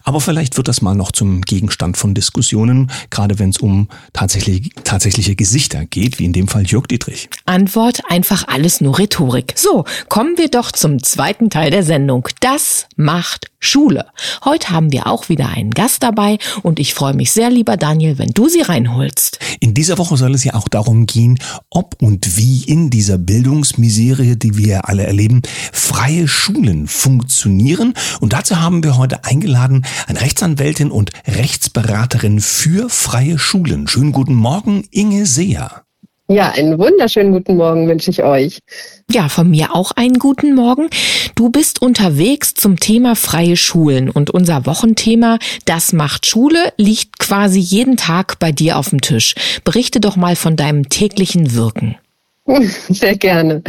Aber 0.02 0.20
vielleicht 0.20 0.56
wird 0.56 0.68
das 0.68 0.82
mal 0.82 0.94
noch 0.94 1.12
zum 1.12 1.42
Gegenstand 1.42 1.96
von 1.96 2.14
Diskussionen, 2.14 2.90
gerade 3.10 3.38
wenn 3.38 3.50
es 3.54 3.60
um 3.60 3.88
tatsächlich, 4.12 4.70
tatsächliche 4.84 5.36
Gesichter 5.36 5.86
geht, 5.86 6.18
wie 6.18 6.24
in 6.24 6.32
dem 6.32 6.48
Fall 6.48 6.64
Jörg 6.64 6.86
Dietrich. 6.86 7.28
Antwort 7.46 8.02
einfach 8.08 8.48
alles 8.48 8.80
nur 8.80 8.98
Rhetorik. 8.98 9.54
So, 9.56 9.84
kommen 10.08 10.36
wir 10.36 10.48
doch 10.48 10.72
zum 10.72 11.02
zweiten 11.02 11.50
Teil 11.50 11.70
der 11.70 11.82
Sendung. 11.82 12.28
Das 12.40 12.86
macht 12.96 13.50
Schule. 13.60 14.06
Heute 14.44 14.70
haben 14.70 14.92
wir 14.92 15.06
auch 15.06 15.28
wieder 15.28 15.48
einen 15.48 15.70
Gast 15.70 16.02
dabei 16.02 16.38
und 16.62 16.78
ich 16.78 16.94
freue 16.94 17.14
mich 17.14 17.32
sehr, 17.32 17.50
lieber 17.50 17.76
Daniel, 17.76 18.18
wenn 18.18 18.30
du 18.30 18.48
sie 18.48 18.60
reinholst. 18.60 19.38
In 19.74 19.82
dieser 19.82 19.98
Woche 19.98 20.16
soll 20.16 20.36
es 20.36 20.44
ja 20.44 20.54
auch 20.54 20.68
darum 20.68 21.04
gehen, 21.04 21.36
ob 21.68 22.00
und 22.00 22.36
wie 22.36 22.62
in 22.62 22.90
dieser 22.90 23.18
Bildungsmiserie, 23.18 24.36
die 24.36 24.56
wir 24.56 24.88
alle 24.88 25.02
erleben, 25.02 25.42
freie 25.72 26.28
Schulen 26.28 26.86
funktionieren. 26.86 27.92
Und 28.20 28.34
dazu 28.34 28.60
haben 28.60 28.84
wir 28.84 28.96
heute 28.96 29.24
eingeladen 29.24 29.84
eine 30.06 30.20
Rechtsanwältin 30.20 30.92
und 30.92 31.10
Rechtsberaterin 31.26 32.40
für 32.40 32.88
freie 32.88 33.36
Schulen. 33.36 33.88
Schönen 33.88 34.12
guten 34.12 34.36
Morgen, 34.36 34.84
Inge 34.92 35.26
Seer. 35.26 35.84
Ja, 36.26 36.52
einen 36.52 36.78
wunderschönen 36.78 37.32
guten 37.32 37.56
Morgen 37.56 37.86
wünsche 37.86 38.10
ich 38.10 38.22
euch. 38.22 38.60
Ja, 39.10 39.28
von 39.28 39.50
mir 39.50 39.74
auch 39.74 39.90
einen 39.90 40.18
guten 40.18 40.54
Morgen. 40.54 40.88
Du 41.34 41.50
bist 41.50 41.82
unterwegs 41.82 42.54
zum 42.54 42.80
Thema 42.80 43.14
freie 43.14 43.58
Schulen 43.58 44.08
und 44.08 44.30
unser 44.30 44.64
Wochenthema 44.64 45.38
Das 45.66 45.92
macht 45.92 46.24
Schule 46.24 46.72
liegt 46.78 47.18
quasi 47.18 47.58
jeden 47.58 47.98
Tag 47.98 48.38
bei 48.38 48.52
dir 48.52 48.78
auf 48.78 48.88
dem 48.88 49.02
Tisch. 49.02 49.34
Berichte 49.64 50.00
doch 50.00 50.16
mal 50.16 50.34
von 50.34 50.56
deinem 50.56 50.88
täglichen 50.88 51.54
Wirken. 51.54 51.96
Sehr 52.90 53.16
gerne. 53.16 53.62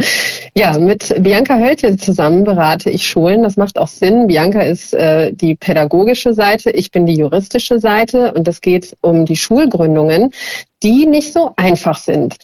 Ja, 0.54 0.78
mit 0.78 1.14
Bianca 1.22 1.58
Höltje 1.58 1.96
zusammen 1.96 2.44
berate 2.44 2.90
ich 2.90 3.06
Schulen. 3.06 3.42
Das 3.42 3.56
macht 3.56 3.78
auch 3.78 3.88
Sinn. 3.88 4.26
Bianca 4.26 4.60
ist 4.60 4.92
äh, 4.92 5.32
die 5.32 5.54
pädagogische 5.54 6.34
Seite, 6.34 6.70
ich 6.70 6.90
bin 6.90 7.06
die 7.06 7.16
juristische 7.16 7.80
Seite 7.80 8.34
und 8.34 8.46
es 8.48 8.60
geht 8.60 8.94
um 9.00 9.24
die 9.24 9.36
Schulgründungen, 9.36 10.30
die 10.82 11.06
nicht 11.06 11.32
so 11.32 11.52
einfach 11.56 11.96
sind. 11.96 12.36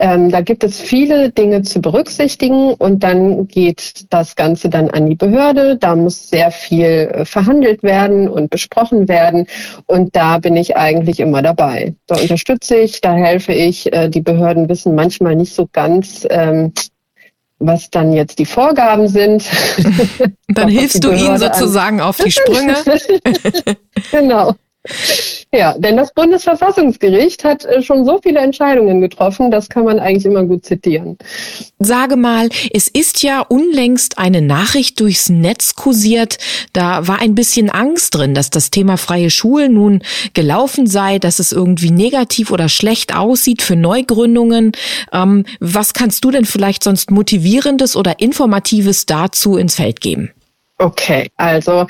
Ähm, 0.00 0.30
da 0.30 0.42
gibt 0.42 0.62
es 0.62 0.80
viele 0.80 1.30
Dinge 1.30 1.62
zu 1.62 1.80
berücksichtigen 1.80 2.74
und 2.74 3.02
dann 3.02 3.48
geht 3.48 4.04
das 4.10 4.36
Ganze 4.36 4.68
dann 4.68 4.90
an 4.90 5.06
die 5.08 5.16
Behörde. 5.16 5.76
Da 5.76 5.96
muss 5.96 6.28
sehr 6.28 6.52
viel 6.52 6.84
äh, 6.84 7.24
verhandelt 7.24 7.82
werden 7.82 8.28
und 8.28 8.50
besprochen 8.50 9.08
werden 9.08 9.46
und 9.86 10.14
da 10.14 10.38
bin 10.38 10.56
ich 10.56 10.76
eigentlich 10.76 11.18
immer 11.18 11.42
dabei. 11.42 11.94
Da 12.06 12.16
unterstütze 12.16 12.76
ich, 12.76 13.00
da 13.00 13.14
helfe 13.14 13.52
ich. 13.52 13.92
Äh, 13.92 14.08
die 14.08 14.20
Behörden 14.20 14.68
wissen 14.68 14.94
manchmal 14.94 15.34
nicht 15.34 15.54
so 15.54 15.68
ganz, 15.72 16.24
ähm, 16.30 16.72
was 17.58 17.90
dann 17.90 18.12
jetzt 18.12 18.38
die 18.38 18.46
Vorgaben 18.46 19.08
sind. 19.08 19.44
dann 20.48 20.68
hilfst 20.68 21.02
du 21.02 21.10
ihnen 21.10 21.38
sozusagen 21.38 22.00
an. 22.00 22.06
auf 22.06 22.18
die 22.18 22.30
Sprünge. 22.30 22.76
genau. 24.12 24.54
Ja, 25.50 25.74
denn 25.78 25.96
das 25.96 26.12
Bundesverfassungsgericht 26.12 27.42
hat 27.42 27.64
äh, 27.64 27.82
schon 27.82 28.04
so 28.04 28.20
viele 28.22 28.40
Entscheidungen 28.40 29.00
getroffen, 29.00 29.50
das 29.50 29.70
kann 29.70 29.84
man 29.84 29.98
eigentlich 29.98 30.26
immer 30.26 30.44
gut 30.44 30.66
zitieren. 30.66 31.16
Sage 31.78 32.16
mal, 32.16 32.50
es 32.74 32.86
ist 32.86 33.22
ja 33.22 33.40
unlängst 33.40 34.18
eine 34.18 34.42
Nachricht 34.42 35.00
durchs 35.00 35.30
Netz 35.30 35.74
kursiert, 35.74 36.36
da 36.74 37.08
war 37.08 37.20
ein 37.20 37.34
bisschen 37.34 37.70
Angst 37.70 38.14
drin, 38.14 38.34
dass 38.34 38.50
das 38.50 38.70
Thema 38.70 38.98
freie 38.98 39.30
Schulen 39.30 39.72
nun 39.72 40.02
gelaufen 40.34 40.86
sei, 40.86 41.18
dass 41.18 41.38
es 41.38 41.52
irgendwie 41.52 41.92
negativ 41.92 42.50
oder 42.50 42.68
schlecht 42.68 43.16
aussieht 43.16 43.62
für 43.62 43.76
Neugründungen. 43.76 44.72
Ähm, 45.14 45.46
was 45.60 45.94
kannst 45.94 46.24
du 46.24 46.30
denn 46.30 46.44
vielleicht 46.44 46.84
sonst 46.84 47.10
motivierendes 47.10 47.96
oder 47.96 48.20
informatives 48.20 49.06
dazu 49.06 49.56
ins 49.56 49.76
Feld 49.76 50.02
geben? 50.02 50.30
Okay, 50.78 51.28
also 51.36 51.86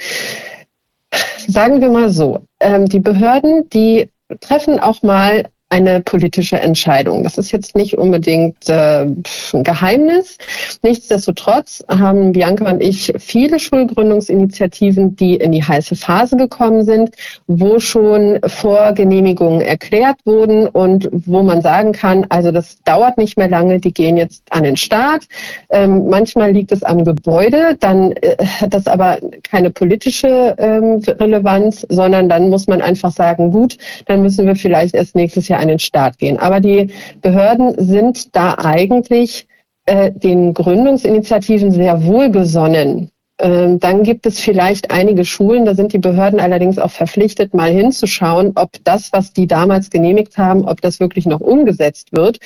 sagen 1.47 1.81
wir 1.81 1.91
mal 1.91 2.11
so, 2.11 2.45
ähm, 2.61 2.87
die 2.87 3.01
Behörden, 3.01 3.69
die 3.71 4.11
treffen 4.41 4.79
auch 4.79 5.03
mal 5.03 5.49
eine 5.71 6.01
politische 6.01 6.59
Entscheidung. 6.59 7.25
Das 7.25 7.37
ist 7.37 7.53
jetzt 7.53 7.77
nicht 7.77 7.99
unbedingt 7.99 8.69
äh, 8.69 9.03
ein 9.03 9.65
Geheimnis. 9.65 10.39
Nichtsdestotrotz 10.83 11.85
haben 11.89 12.33
Bianca 12.33 12.71
und 12.71 12.83
ich 12.83 13.13
viele 13.19 13.59
Schulgründungsinitiativen, 13.59 15.17
die 15.17 15.37
in 15.37 15.53
die 15.53 15.63
heiße 15.63 15.95
Phase 15.95 16.37
gekommen 16.37 16.85
sind, 16.85 17.11
wo 17.47 17.81
schon 17.81 18.39
Vorgenehmigungen 18.47 19.61
erklärt 19.61 20.17
wurden 20.25 20.69
und 20.69 21.09
wo 21.13 21.43
man 21.43 21.61
sagen 21.61 21.93
kann, 21.93 22.25
also 22.31 22.51
das 22.51 22.83
dauert 22.85 23.19
nicht 23.19 23.37
mehr 23.37 23.49
lange, 23.49 23.79
die 23.79 23.93
gehen 23.93 24.17
jetzt 24.17 24.43
an 24.51 24.63
den 24.63 24.77
Start. 24.77 25.25
Ähm, 25.69 26.09
manchmal 26.09 26.53
liegt 26.53 26.73
es 26.73 26.83
am 26.83 27.05
Gebäude, 27.05 27.77
dann 27.79 28.13
äh, 28.13 28.37
hat 28.43 28.73
das 28.73 28.87
aber 28.87 29.19
keine 29.43 29.71
politische 29.71 30.55
ähm, 30.57 31.03
Relevanz, 31.07 31.87
sondern 31.91 32.31
dann 32.31 32.49
muss 32.49 32.67
man 32.67 32.81
einfach 32.81 33.13
sagen, 33.13 33.51
gut, 33.53 33.77
dann 34.07 34.23
müssen 34.23 34.47
wir 34.47 34.57
vielleicht 34.57 34.95
erst 34.95 35.15
nächstes 35.15 35.49
Jahr 35.49 35.58
an 35.59 35.69
den 35.69 35.79
Start 35.79 36.19
gehen. 36.19 36.39
Aber 36.39 36.61
die 36.61 36.91
Behörden 37.21 37.75
sind 37.79 38.35
da 38.35 38.55
eigentlich 38.59 39.47
äh, 39.87 40.13
den 40.13 40.55
Gründungsinitiativen 40.55 41.73
sehr 41.73 42.05
wohlgesonnen. 42.05 43.11
Ähm, 43.41 43.79
dann 43.79 44.03
gibt 44.03 44.27
es 44.27 44.41
vielleicht 44.41 44.91
einige 44.91 45.25
Schulen, 45.25 45.65
da 45.65 45.75
sind 45.75 45.93
die 45.93 45.99
Behörden 45.99 46.41
allerdings 46.41 46.79
auch 46.79 46.91
verpflichtet, 46.91 47.55
mal 47.55 47.71
hinzuschauen, 47.71 48.53
ob 48.57 48.71
das, 48.83 49.13
was 49.13 49.33
die 49.33 49.47
damals 49.47 49.91
genehmigt 49.91 50.37
haben, 50.37 50.65
ob 50.65 50.81
das 50.81 50.99
wirklich 50.99 51.25
noch 51.25 51.41
umgesetzt 51.41 52.09
wird. 52.13 52.39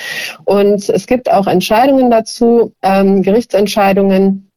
Und 0.45 0.89
es 0.89 1.07
gibt 1.07 1.33
auch 1.33 1.47
Entscheidungen 1.47 2.11
dazu, 2.11 2.75
ähm, 2.83 3.23
Gerichtsentscheidungen, 3.23 4.52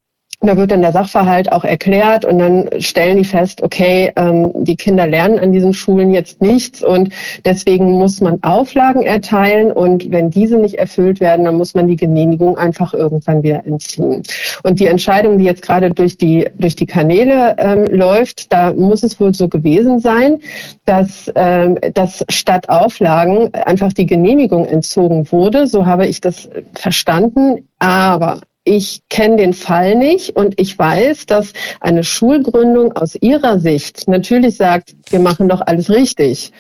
da 0.48 0.58
wird 0.58 0.72
dann 0.72 0.82
der 0.82 0.92
Sachverhalt 0.92 1.52
auch 1.52 1.64
erklärt 1.64 2.26
und 2.26 2.40
dann 2.40 2.70
stellen 2.80 3.18
die 3.18 3.26
fest, 3.26 3.62
okay, 3.62 4.12
ähm, 4.16 4.52
die 4.56 4.76
Kinder 4.76 5.08
lernen 5.08 5.40
an 5.40 5.52
diesen 5.52 5.74
Schulen 5.74 6.14
jetzt 6.14 6.42
nichts 6.42 6.84
und 6.84 7.10
deswegen 7.46 7.92
muss 7.92 8.22
man 8.22 8.42
Auflagen 8.44 9.04
erteilen 9.04 9.72
und 9.72 10.12
wenn 10.12 10.30
diese 10.30 10.58
nicht 10.58 10.76
erfüllt 10.76 11.20
werden, 11.20 11.46
dann 11.46 11.56
muss 11.56 11.74
man 11.74 11.88
die 11.88 11.96
Genehmigung 11.96 12.58
einfach 12.58 12.94
irgendwann 12.94 13.44
wieder 13.44 13.66
entziehen. 13.66 14.24
Und 14.64 14.80
die 14.80 14.88
Entscheidung, 14.88 15.38
die 15.38 15.46
jetzt 15.46 15.62
gerade 15.62 15.92
durch 15.92 16.18
die, 16.18 16.50
durch 16.58 16.76
die 16.76 16.86
Kanäle 16.86 17.56
ähm, 17.58 17.86
läuft, 17.86 18.52
da 18.52 18.74
muss 18.74 19.04
es 19.04 19.20
wohl 19.20 19.34
so 19.34 19.48
gewesen 19.48 20.00
sein, 20.00 20.40
dass, 20.86 21.32
ähm, 21.36 21.78
dass 21.94 22.26
statt 22.30 22.70
Auflagen 22.70 23.54
einfach 23.54 23.94
die 23.94 24.06
Genehmigung 24.06 24.66
entzogen 24.66 25.32
wurde. 25.32 25.68
So 25.68 25.86
habe 25.86 26.08
ich 26.08 26.22
das 26.22 26.50
verstanden. 26.74 27.68
Aber 27.80 28.42
ich 28.66 29.04
kenne 29.10 29.38
den 29.38 29.54
Fall 29.54 29.96
nicht 29.96 30.36
und 30.36 30.56
ich 30.60 30.78
weiß, 30.78 31.28
dass 31.28 31.54
eine 31.80 32.04
Schulgründung 32.04 32.94
aus 32.94 33.16
ihrer 33.16 33.60
Sicht 33.60 34.08
natürlich 34.08 34.58
sagt, 34.58 34.96
wir 35.10 35.20
machen 35.20 35.48
doch 35.48 35.62
alles 35.62 35.90
richtig. 35.92 36.52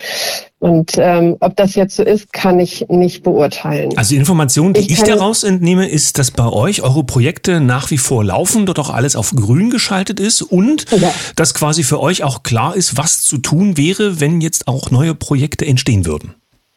Und 0.60 0.94
ähm, 0.98 1.36
ob 1.40 1.56
das 1.56 1.74
jetzt 1.76 1.96
so 1.96 2.04
ist, 2.04 2.32
kann 2.32 2.60
ich 2.60 2.86
nicht 2.90 3.24
beurteilen. 3.24 3.98
Also 3.98 4.12
die 4.12 4.18
Information, 4.18 4.74
die 4.74 4.82
ich, 4.82 4.92
ich 4.92 5.04
daraus 5.04 5.44
entnehme, 5.44 5.90
ist, 5.90 6.20
dass 6.20 6.30
bei 6.30 6.48
euch 6.48 6.84
eure 6.84 7.04
Projekte 7.04 7.60
nach 7.60 7.90
wie 7.90 7.98
vor 7.98 8.24
laufen, 8.24 8.68
dort 8.68 8.80
auch 8.80 8.92
alles 8.92 9.16
auf 9.16 9.32
grün 9.32 9.72
geschaltet 9.72 10.20
ist 10.20 10.44
und 10.44 10.86
ja. 10.92 11.12
dass 11.36 11.56
quasi 11.56 11.84
für 11.84 12.00
euch 12.00 12.24
auch 12.24 12.44
klar 12.44 12.76
ist, 12.76 12.98
was 12.98 13.24
zu 13.24 13.40
tun 13.40 13.78
wäre, 13.78 14.20
wenn 14.20 14.42
jetzt 14.42 14.68
auch 14.68 14.92
neue 14.92 15.16
Projekte 15.16 15.66
entstehen 15.66 16.06
würden. 16.06 16.36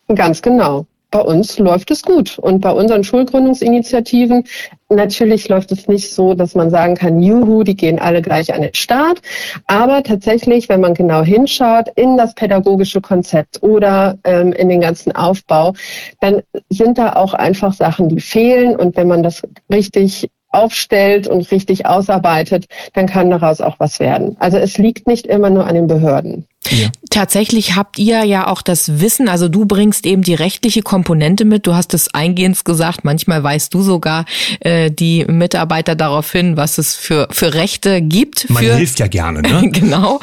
Ganz 0.08 0.40
genau 0.40 0.86
bei 1.10 1.20
uns 1.20 1.58
läuft 1.58 1.90
es 1.90 2.02
gut. 2.02 2.38
Und 2.38 2.60
bei 2.60 2.70
unseren 2.70 3.04
Schulgründungsinitiativen 3.04 4.44
natürlich 4.88 5.48
läuft 5.48 5.72
es 5.72 5.88
nicht 5.88 6.12
so, 6.12 6.34
dass 6.34 6.54
man 6.54 6.70
sagen 6.70 6.94
kann, 6.94 7.20
juhu, 7.20 7.62
die 7.62 7.76
gehen 7.76 7.98
alle 7.98 8.22
gleich 8.22 8.52
an 8.52 8.62
den 8.62 8.74
Start. 8.74 9.20
Aber 9.66 10.02
tatsächlich, 10.02 10.68
wenn 10.68 10.80
man 10.80 10.94
genau 10.94 11.22
hinschaut 11.22 11.88
in 11.96 12.16
das 12.16 12.34
pädagogische 12.34 13.00
Konzept 13.00 13.62
oder 13.62 14.18
ähm, 14.24 14.52
in 14.52 14.68
den 14.68 14.80
ganzen 14.80 15.12
Aufbau, 15.12 15.74
dann 16.20 16.42
sind 16.68 16.98
da 16.98 17.14
auch 17.14 17.34
einfach 17.34 17.72
Sachen, 17.72 18.08
die 18.08 18.20
fehlen. 18.20 18.76
Und 18.76 18.96
wenn 18.96 19.08
man 19.08 19.22
das 19.22 19.42
richtig 19.72 20.30
aufstellt 20.50 21.28
und 21.28 21.50
richtig 21.50 21.86
ausarbeitet, 21.86 22.66
dann 22.94 23.06
kann 23.06 23.30
daraus 23.30 23.60
auch 23.60 23.76
was 23.78 24.00
werden. 24.00 24.36
Also 24.40 24.56
es 24.58 24.78
liegt 24.78 25.06
nicht 25.06 25.26
immer 25.26 25.50
nur 25.50 25.66
an 25.66 25.74
den 25.74 25.86
Behörden. 25.86 26.46
Ja. 26.70 26.88
Tatsächlich 27.10 27.76
habt 27.76 27.98
ihr 27.98 28.24
ja 28.24 28.46
auch 28.46 28.62
das 28.62 29.00
Wissen, 29.00 29.28
also 29.28 29.48
du 29.48 29.64
bringst 29.64 30.06
eben 30.06 30.22
die 30.22 30.34
rechtliche 30.34 30.82
Komponente 30.82 31.44
mit. 31.44 31.66
Du 31.66 31.74
hast 31.74 31.94
es 31.94 32.12
eingehend 32.12 32.64
gesagt, 32.64 33.04
manchmal 33.04 33.42
weißt 33.42 33.72
du 33.72 33.82
sogar 33.82 34.24
äh, 34.60 34.90
die 34.90 35.24
Mitarbeiter 35.24 35.94
darauf 35.94 36.30
hin, 36.30 36.56
was 36.56 36.78
es 36.78 36.94
für, 36.94 37.28
für 37.30 37.54
Rechte 37.54 38.02
gibt. 38.02 38.50
Man 38.50 38.64
für, 38.64 38.76
hilft 38.76 38.98
ja 38.98 39.06
gerne, 39.06 39.42
ne? 39.42 39.68
genau. 39.72 40.20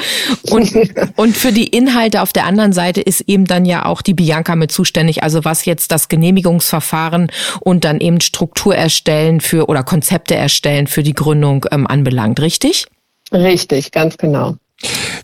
Und, 0.49 0.71
und 1.15 1.35
für 1.35 1.51
die 1.51 1.67
Inhalte 1.67 2.21
auf 2.21 2.33
der 2.33 2.45
anderen 2.45 2.73
Seite 2.73 3.01
ist 3.01 3.21
eben 3.21 3.45
dann 3.45 3.65
ja 3.65 3.85
auch 3.85 4.01
die 4.01 4.13
Bianca 4.13 4.55
mit 4.55 4.71
zuständig, 4.71 5.23
also 5.23 5.45
was 5.45 5.65
jetzt 5.65 5.91
das 5.91 6.07
Genehmigungsverfahren 6.07 7.31
und 7.61 7.83
dann 7.83 7.99
eben 7.99 8.21
Struktur 8.21 8.75
erstellen 8.75 9.41
für 9.41 9.67
oder 9.67 9.83
Konzepte 9.83 10.35
erstellen 10.35 10.87
für 10.87 11.03
die 11.03 11.13
Gründung 11.13 11.65
ähm, 11.71 11.87
anbelangt, 11.87 12.39
richtig? 12.39 12.87
Richtig, 13.31 13.91
ganz 13.91 14.17
genau. 14.17 14.55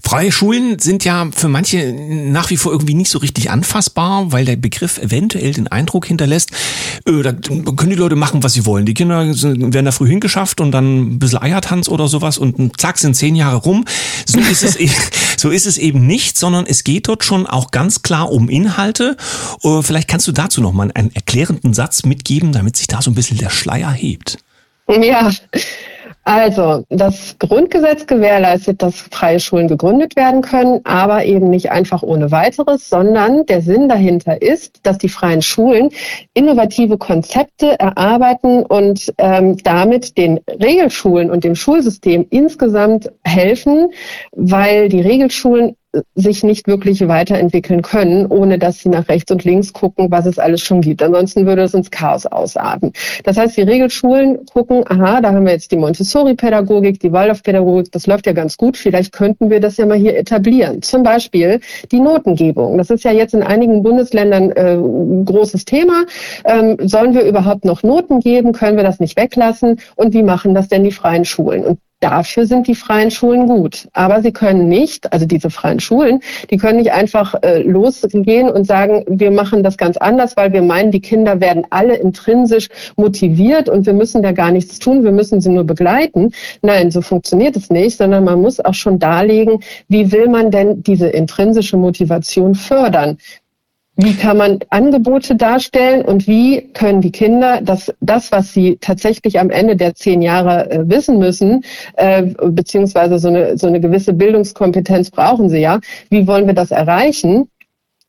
Freie 0.04 0.32
Schulen 0.32 0.80
sind 0.80 1.06
ja 1.06 1.30
für 1.36 1.48
manche 1.48 1.94
nach 1.94 2.50
wie 2.50 2.58
vor 2.58 2.72
irgendwie 2.72 2.94
nicht 2.94 3.10
so 3.10 3.20
richtig 3.20 3.50
anfassbar, 3.50 4.32
weil 4.32 4.46
der 4.46 4.56
Begriff 4.56 4.98
eventuell 4.98 5.54
den 5.54 5.68
Eindruck 5.68 6.06
hinterlässt, 6.06 6.52
äh, 7.06 7.22
da 7.22 7.32
können 7.32 7.90
die 7.90 7.96
Leute 7.96 8.16
machen, 8.16 8.44
was 8.44 8.54
sie 8.54 8.66
wollen. 8.66 8.86
Die 8.86 8.94
Kinder 8.94 9.26
werden 9.26 9.86
da 9.86 9.92
früh 9.92 10.08
hingeschafft 10.08 10.62
und 10.62 10.72
dann 10.72 11.16
ein 11.16 11.20
bisschen 11.20 11.42
Eiertanz 11.42 11.88
oder 11.88 12.08
sowas 12.08 12.38
und 12.38 12.80
zack 12.80 12.98
sind 12.98 13.16
zehn 13.16 13.36
Jahre 13.36 13.58
rum. 13.58 13.86
So 14.26 14.40
ist 14.40 14.64
es, 14.64 14.76
e-, 14.80 14.90
so 15.38 15.50
ist 15.50 15.66
es 15.66 15.78
eben 15.78 16.06
nicht, 16.06 16.38
sondern 16.38 16.66
es 16.66 16.84
geht 16.84 17.08
dort 17.08 17.24
schon 17.24 17.46
auch 17.48 17.72
ganz 17.72 18.02
klar 18.02 18.32
um 18.32 18.50
Inhalte. 18.50 19.18
Äh, 19.64 19.82
vielleicht 19.82 20.08
kannst 20.08 20.28
du 20.28 20.32
dazu 20.32 20.62
noch 20.62 20.74
mal 20.74 20.92
einen 20.94 21.14
erklärenden 21.16 21.74
Satz 21.74 22.04
mitgeben, 22.04 22.52
damit 22.52 22.78
sich 22.78 22.88
da 22.88 23.02
so 23.02 23.12
ein 23.12 23.16
bisschen 23.16 23.38
der 23.38 23.50
Schleier 23.50 23.92
hebt. 23.92 24.38
Ja, 24.88 25.32
also, 26.24 26.86
das 26.90 27.36
Grundgesetz 27.40 28.06
gewährleistet, 28.06 28.84
dass 28.84 28.96
freie 29.02 29.40
Schulen 29.40 29.68
gegründet 29.68 30.16
werden 30.16 30.42
können, 30.42 30.82
aber 30.84 31.26
eben 31.26 31.50
nicht 31.50 31.72
einfach 31.72 32.04
ohne 32.04 32.30
weiteres, 32.30 32.90
sondern 32.90 33.48
der 33.48 33.62
Sinn 33.62 33.90
dahinter 33.90 34.40
ist, 34.40 34.82
dass 34.84 35.00
die 35.00 35.10
freien 35.10 35.42
Schulen 35.42 35.90
innovative 36.36 37.00
Konzepte 37.00 37.80
erarbeiten 37.80 38.64
und 38.64 39.12
ähm, 39.18 39.58
damit 39.64 40.16
den 40.16 40.40
Regelschulen 40.48 41.32
und 41.32 41.44
dem 41.44 41.56
Schulsystem 41.56 42.28
insgesamt 42.30 43.12
helfen, 43.24 43.92
weil 44.32 44.90
die 44.90 45.02
Regelschulen 45.02 45.76
sich 46.16 46.44
nicht 46.44 46.68
wirklich 46.68 47.06
weiterentwickeln 47.08 47.82
können, 47.82 48.26
ohne 48.28 48.58
dass 48.58 48.80
sie 48.80 48.90
nach 48.90 49.10
rechts 49.10 49.32
und 49.32 49.44
links 49.44 49.74
gucken, 49.74 50.10
was 50.10 50.26
es 50.26 50.40
alles 50.40 50.62
schon 50.62 50.82
gibt. 50.82 51.04
Ansonsten 51.04 51.46
würde 51.46 51.64
es 51.64 51.74
ins 51.74 51.92
Chaos 51.92 52.26
ausarten. 52.26 52.94
Das 53.24 53.38
heißt, 53.38 53.58
die 53.58 53.64
Regelschulen 53.64 54.46
gucken, 54.54 54.84
aha, 54.88 55.22
da 55.22 55.34
haben 55.34 55.46
wir 55.46 55.52
jetzt 55.52 55.72
die 55.72 55.78
Montessori-Pädagogik, 55.78 57.00
die 57.00 57.12
Waldorf-Pädagogik, 57.12 57.92
das 57.92 58.08
läuft 58.08 58.26
ja 58.26 58.34
ganz 58.34 58.56
gut, 58.56 58.78
vielleicht 58.78 59.12
könnten 59.12 59.50
wir 59.50 59.60
das 59.60 59.78
ja 59.78 59.86
mal 59.86 59.98
hier 59.98 60.18
etablieren. 60.18 60.82
Zum 60.82 61.04
Beispiel 61.04 61.60
die 61.92 62.00
Notengebung. 62.00 62.78
Das 62.78 62.90
ist 62.90 63.04
ja 63.04 63.12
jetzt 63.12 63.34
in 63.34 63.44
einigen 63.44 63.84
Bundesländern 63.84 64.52
äh, 64.52 64.76
ein 64.76 65.26
großes 65.26 65.66
Thema. 65.66 66.06
Ähm, 66.46 66.78
sollen 66.82 67.14
wir 67.14 67.24
überhaupt 67.24 67.66
noch 67.66 67.84
Noten 67.84 68.22
geben? 68.22 68.54
Können 68.54 68.78
wir 68.78 68.84
das 68.84 69.00
nicht 69.00 69.18
weglassen? 69.18 69.80
Und 69.96 70.14
wie 70.14 70.24
machen 70.24 70.54
das 70.54 70.70
denn 70.70 70.84
die 70.84 70.92
freien 70.92 71.26
Schulen? 71.26 71.66
Und 71.66 71.80
Dafür 72.02 72.48
sind 72.48 72.68
die 72.68 72.74
freien 72.74 73.12
Schulen 73.12 73.46
gut. 73.46 73.88
Aber 73.94 74.24
sie 74.24 74.32
können 74.32 74.68
nicht, 74.68 75.14
also 75.14 75.28
diese 75.28 75.52
freien 75.52 75.80
Schulen, 75.80 76.20
die 76.50 76.58
können 76.58 76.80
nicht 76.80 76.92
einfach 76.92 77.36
äh, 77.44 77.62
losgehen 77.62 78.50
und 78.50 78.66
sagen, 78.66 79.06
wir 79.08 79.30
machen 79.30 79.62
das 79.62 79.78
ganz 79.78 79.98
anders, 79.98 80.36
weil 80.36 80.52
wir 80.52 80.64
meinen, 80.64 80.90
die 80.90 81.00
Kinder 81.00 81.40
werden 81.40 81.68
alle 81.70 81.96
intrinsisch 81.96 82.70
motiviert 82.96 83.70
und 83.70 83.86
wir 83.86 83.94
müssen 83.94 84.24
da 84.24 84.32
gar 84.32 84.52
nichts 84.52 84.80
tun, 84.80 85.04
wir 85.04 85.12
müssen 85.12 85.42
sie 85.42 85.50
nur 85.50 85.64
begleiten. 85.64 86.32
Nein, 86.64 86.90
so 86.90 87.02
funktioniert 87.02 87.56
es 87.56 87.70
nicht, 87.70 87.98
sondern 87.98 88.24
man 88.24 88.42
muss 88.42 88.60
auch 88.60 88.74
schon 88.74 88.98
darlegen, 88.98 89.60
wie 89.88 90.12
will 90.12 90.28
man 90.28 90.50
denn 90.50 90.82
diese 90.82 91.08
intrinsische 91.08 91.78
Motivation 91.78 92.56
fördern? 92.56 93.18
Wie 94.04 94.16
kann 94.16 94.38
man 94.38 94.58
Angebote 94.72 95.36
darstellen 95.36 96.04
und 96.04 96.26
wie 96.26 96.70
können 96.74 97.02
die 97.02 97.12
Kinder 97.12 97.62
das, 97.62 97.94
das 98.00 98.32
was 98.32 98.52
sie 98.52 98.78
tatsächlich 98.82 99.40
am 99.40 99.52
Ende 99.52 99.76
der 99.76 99.94
zehn 99.94 100.24
Jahre 100.24 100.72
äh, 100.72 100.90
wissen 100.90 101.20
müssen, 101.20 101.64
äh, 101.98 102.24
beziehungsweise 102.24 103.20
so 103.20 103.28
eine, 103.28 103.60
so 103.60 103.68
eine 103.68 103.80
gewisse 103.80 104.14
Bildungskompetenz 104.14 105.12
brauchen 105.12 105.50
sie 105.50 105.60
ja, 105.60 105.80
wie 106.10 106.26
wollen 106.26 106.48
wir 106.48 106.56
das 106.56 106.72
erreichen? 106.72 107.48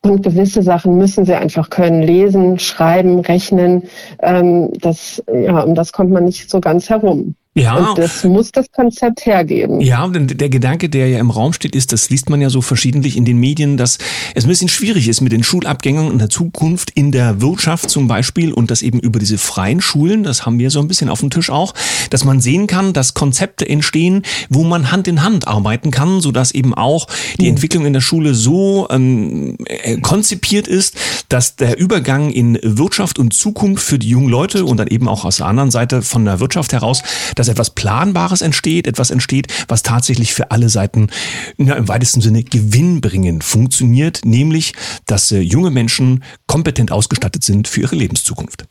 Und 0.01 0.23
gewisse 0.23 0.63
Sachen 0.63 0.97
müssen 0.97 1.27
sie 1.27 1.35
einfach 1.35 1.69
können. 1.69 2.03
Lesen, 2.03 2.59
schreiben, 2.59 3.21
rechnen. 3.21 3.83
Ähm, 4.21 4.71
das, 4.81 5.23
ja, 5.31 5.61
um 5.61 5.75
das 5.75 5.93
kommt 5.93 6.11
man 6.11 6.25
nicht 6.25 6.49
so 6.49 6.59
ganz 6.63 6.89
herum. 6.89 7.35
Ja. 7.55 7.77
Und 7.77 7.99
das 7.99 8.25
muss 8.25 8.51
das 8.51 8.71
Konzept 8.73 9.27
hergeben. 9.27 9.83
Ja, 9.83 10.05
und 10.05 10.41
der 10.41 10.49
Gedanke, 10.49 10.89
der 10.89 11.09
ja 11.09 11.19
im 11.19 11.31
Raum 11.31 11.53
steht, 11.53 11.77
ist, 11.77 11.93
das 11.93 12.09
liest 12.09 12.31
man 12.31 12.41
ja 12.41 12.49
so 12.49 12.63
verschiedentlich 12.63 13.17
in 13.17 13.27
den 13.27 13.37
Medien, 13.37 13.77
dass 13.77 13.99
es 14.35 14.45
ein 14.45 14.49
bisschen 14.49 14.69
schwierig 14.69 15.07
ist 15.07 15.21
mit 15.21 15.33
den 15.33 15.43
Schulabgängern 15.43 16.11
in 16.11 16.19
der 16.19 16.31
Zukunft 16.31 16.91
in 16.91 17.13
der 17.13 17.43
Wirtschaft 17.43 17.91
zum 17.91 18.09
Beispiel 18.09 18.53
und 18.55 18.71
das 18.71 18.81
eben 18.81 19.01
über 19.01 19.19
diese 19.19 19.37
freien 19.37 19.83
Schulen, 19.83 20.23
das 20.23 20.47
haben 20.47 20.59
wir 20.59 20.71
so 20.71 20.81
ein 20.81 20.89
bisschen 20.89 21.11
auf 21.11 21.21
dem 21.21 21.29
Tisch 21.29 21.51
auch, 21.51 21.75
dass 22.13 22.25
man 22.25 22.41
sehen 22.41 22.67
kann, 22.67 22.93
dass 22.93 23.15
Konzepte 23.15 23.67
entstehen, 23.67 24.23
wo 24.51 24.65
man 24.65 24.93
Hand 24.93 25.09
in 25.09 25.23
Hand 25.23 25.49
arbeiten 25.49 25.91
kann, 25.91 26.21
sodass 26.21 26.53
eben 26.53 26.75
auch 26.75 27.07
die 27.41 27.45
mhm. 27.45 27.53
Entwicklung 27.53 27.87
in 27.87 27.95
der 27.95 28.03
Schule 28.03 28.35
so 28.35 28.87
ähm, 28.91 29.57
äh, 29.65 29.97
konzipiert 29.99 30.69
ist, 30.69 30.97
dass 31.31 31.57
der 31.57 31.79
Übergang 31.79 32.31
in 32.31 32.59
Wirtschaft 32.63 33.19
und 33.19 33.33
Zukunft 33.33 33.85
für 33.85 33.99
die 33.99 34.11
jungen 34.11 34.29
Leute 34.29 34.67
und 34.67 34.77
dann 34.77 34.89
eben 34.89 35.09
auch 35.09 35.25
aus 35.25 35.39
der 35.39 35.47
anderen 35.47 35.71
Seite 35.71 36.03
von 36.03 36.27
der 36.27 36.39
Wirtschaft 36.39 36.73
heraus, 36.73 37.03
dass 37.35 37.49
etwas 37.49 37.71
Planbares 37.71 38.43
entsteht, 38.43 38.87
etwas 38.87 39.11
entsteht, 39.11 39.47
was 39.69 39.83
tatsächlich 39.83 40.35
für 40.35 40.51
alle 40.51 40.69
Seiten 40.69 41.09
ja, 41.57 41.75
im 41.75 41.89
weitesten 41.89 42.21
Sinne 42.21 42.45
gewinnbringend 42.45 43.43
funktioniert, 43.43 44.21
nämlich, 44.25 44.75
dass 45.07 45.33
äh, 45.33 45.41
junge 45.41 45.71
Menschen 45.71 46.23
kompetent 46.47 46.93
ausgestattet 46.93 47.43
sind 47.43 47.69
für 47.69 47.81
ihre 47.81 47.97
Lebenszukunft. 47.97 48.67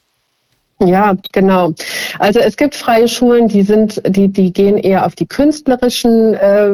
Ja, 0.85 1.15
genau. 1.31 1.73
Also 2.17 2.39
es 2.39 2.57
gibt 2.57 2.75
freie 2.75 3.07
Schulen, 3.07 3.47
die 3.47 3.61
sind, 3.61 4.01
die, 4.07 4.29
die 4.29 4.51
gehen 4.51 4.77
eher 4.77 5.05
auf 5.05 5.15
die 5.15 5.27
künstlerischen 5.27 6.33
äh, 6.33 6.71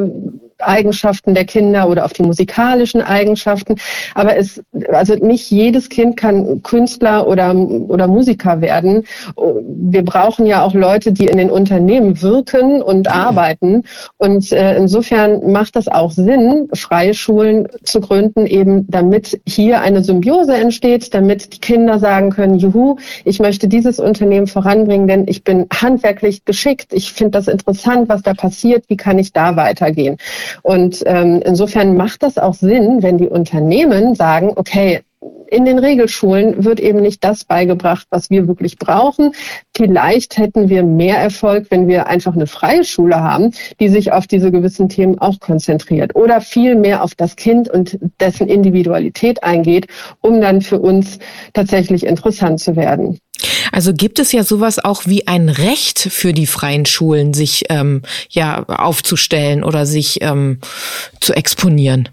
Eigenschaften 0.60 1.34
der 1.34 1.44
Kinder 1.44 1.88
oder 1.88 2.04
auf 2.04 2.12
die 2.12 2.22
musikalischen 2.22 3.00
Eigenschaften. 3.00 3.76
Aber 4.14 4.36
es, 4.36 4.62
also 4.90 5.14
nicht 5.14 5.50
jedes 5.50 5.88
Kind 5.88 6.16
kann 6.16 6.62
Künstler 6.62 7.26
oder, 7.26 7.54
oder 7.54 8.06
Musiker 8.06 8.60
werden. 8.60 9.04
Wir 9.36 10.04
brauchen 10.04 10.46
ja 10.46 10.62
auch 10.62 10.74
Leute, 10.74 11.12
die 11.12 11.26
in 11.26 11.38
den 11.38 11.50
Unternehmen 11.50 12.20
wirken 12.22 12.82
und 12.82 13.08
arbeiten. 13.08 13.84
Und 14.16 14.52
äh, 14.52 14.76
insofern 14.76 15.52
macht 15.52 15.76
das 15.76 15.88
auch 15.88 16.10
Sinn, 16.10 16.68
freie 16.74 17.14
Schulen 17.14 17.68
zu 17.84 18.00
gründen, 18.00 18.46
eben 18.46 18.86
damit 18.88 19.40
hier 19.46 19.80
eine 19.80 20.02
Symbiose 20.02 20.54
entsteht, 20.54 21.14
damit 21.14 21.52
die 21.54 21.60
Kinder 21.60 21.98
sagen 21.98 22.30
können, 22.30 22.58
juhu, 22.58 22.96
ich 23.24 23.40
möchte 23.40 23.68
dieses 23.68 24.00
Unternehmen 24.00 24.46
voranbringen, 24.46 25.08
denn 25.08 25.26
ich 25.28 25.44
bin 25.44 25.66
handwerklich 25.72 26.44
geschickt. 26.44 26.92
Ich 26.92 27.12
finde 27.12 27.32
das 27.32 27.48
interessant, 27.48 28.08
was 28.08 28.22
da 28.22 28.34
passiert. 28.34 28.84
Wie 28.88 28.96
kann 28.96 29.18
ich 29.18 29.32
da 29.32 29.56
weitergehen? 29.56 30.16
Und 30.62 31.02
ähm, 31.06 31.42
insofern 31.44 31.96
macht 31.96 32.22
das 32.22 32.38
auch 32.38 32.54
Sinn, 32.54 33.02
wenn 33.02 33.18
die 33.18 33.28
Unternehmen 33.28 34.14
sagen, 34.14 34.52
okay, 34.56 35.00
in 35.50 35.64
den 35.64 35.78
Regelschulen 35.78 36.64
wird 36.64 36.78
eben 36.78 37.00
nicht 37.00 37.24
das 37.24 37.44
beigebracht, 37.44 38.06
was 38.10 38.30
wir 38.30 38.46
wirklich 38.48 38.78
brauchen. 38.78 39.32
Vielleicht 39.76 40.36
hätten 40.36 40.68
wir 40.68 40.82
mehr 40.82 41.16
Erfolg, 41.16 41.66
wenn 41.70 41.88
wir 41.88 42.06
einfach 42.06 42.34
eine 42.34 42.46
freie 42.46 42.84
Schule 42.84 43.16
haben, 43.20 43.52
die 43.80 43.88
sich 43.88 44.12
auf 44.12 44.26
diese 44.26 44.50
gewissen 44.50 44.88
Themen 44.88 45.18
auch 45.18 45.40
konzentriert 45.40 46.14
oder 46.14 46.40
viel 46.40 46.76
mehr 46.76 47.02
auf 47.02 47.14
das 47.14 47.36
Kind 47.36 47.68
und 47.70 47.98
dessen 48.20 48.48
Individualität 48.48 49.42
eingeht, 49.42 49.86
um 50.20 50.40
dann 50.40 50.60
für 50.60 50.78
uns 50.78 51.18
tatsächlich 51.54 52.04
interessant 52.04 52.60
zu 52.60 52.76
werden. 52.76 53.18
Also 53.72 53.92
gibt 53.92 54.18
es 54.18 54.32
ja 54.32 54.42
sowas 54.42 54.78
auch 54.78 55.06
wie 55.06 55.26
ein 55.26 55.48
Recht 55.48 55.98
für 55.98 56.32
die 56.32 56.46
freien 56.46 56.86
Schulen, 56.86 57.34
sich 57.34 57.64
ähm, 57.68 58.02
ja 58.30 58.64
aufzustellen 58.64 59.64
oder 59.64 59.86
sich 59.86 60.22
ähm, 60.22 60.58
zu 61.20 61.34
exponieren. 61.34 62.08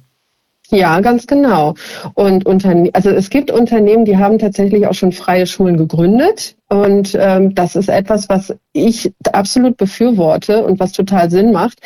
Ja, 0.71 0.99
ganz 0.99 1.27
genau. 1.27 1.75
Und 2.15 2.45
Unterne 2.45 2.89
also 2.93 3.09
es 3.11 3.29
gibt 3.29 3.51
Unternehmen, 3.51 4.03
die 4.03 4.17
haben 4.17 4.39
tatsächlich 4.39 4.87
auch 4.87 4.93
schon 4.93 5.11
freie 5.11 5.45
Schulen 5.45 5.77
gegründet. 5.77 6.55
Und 6.69 7.15
ähm, 7.19 7.53
das 7.53 7.75
ist 7.75 7.87
etwas, 7.87 8.27
was 8.29 8.55
ich 8.73 9.13
absolut 9.31 9.77
befürworte 9.77 10.63
und 10.63 10.79
was 10.79 10.91
total 10.91 11.29
Sinn 11.29 11.51
macht, 11.51 11.79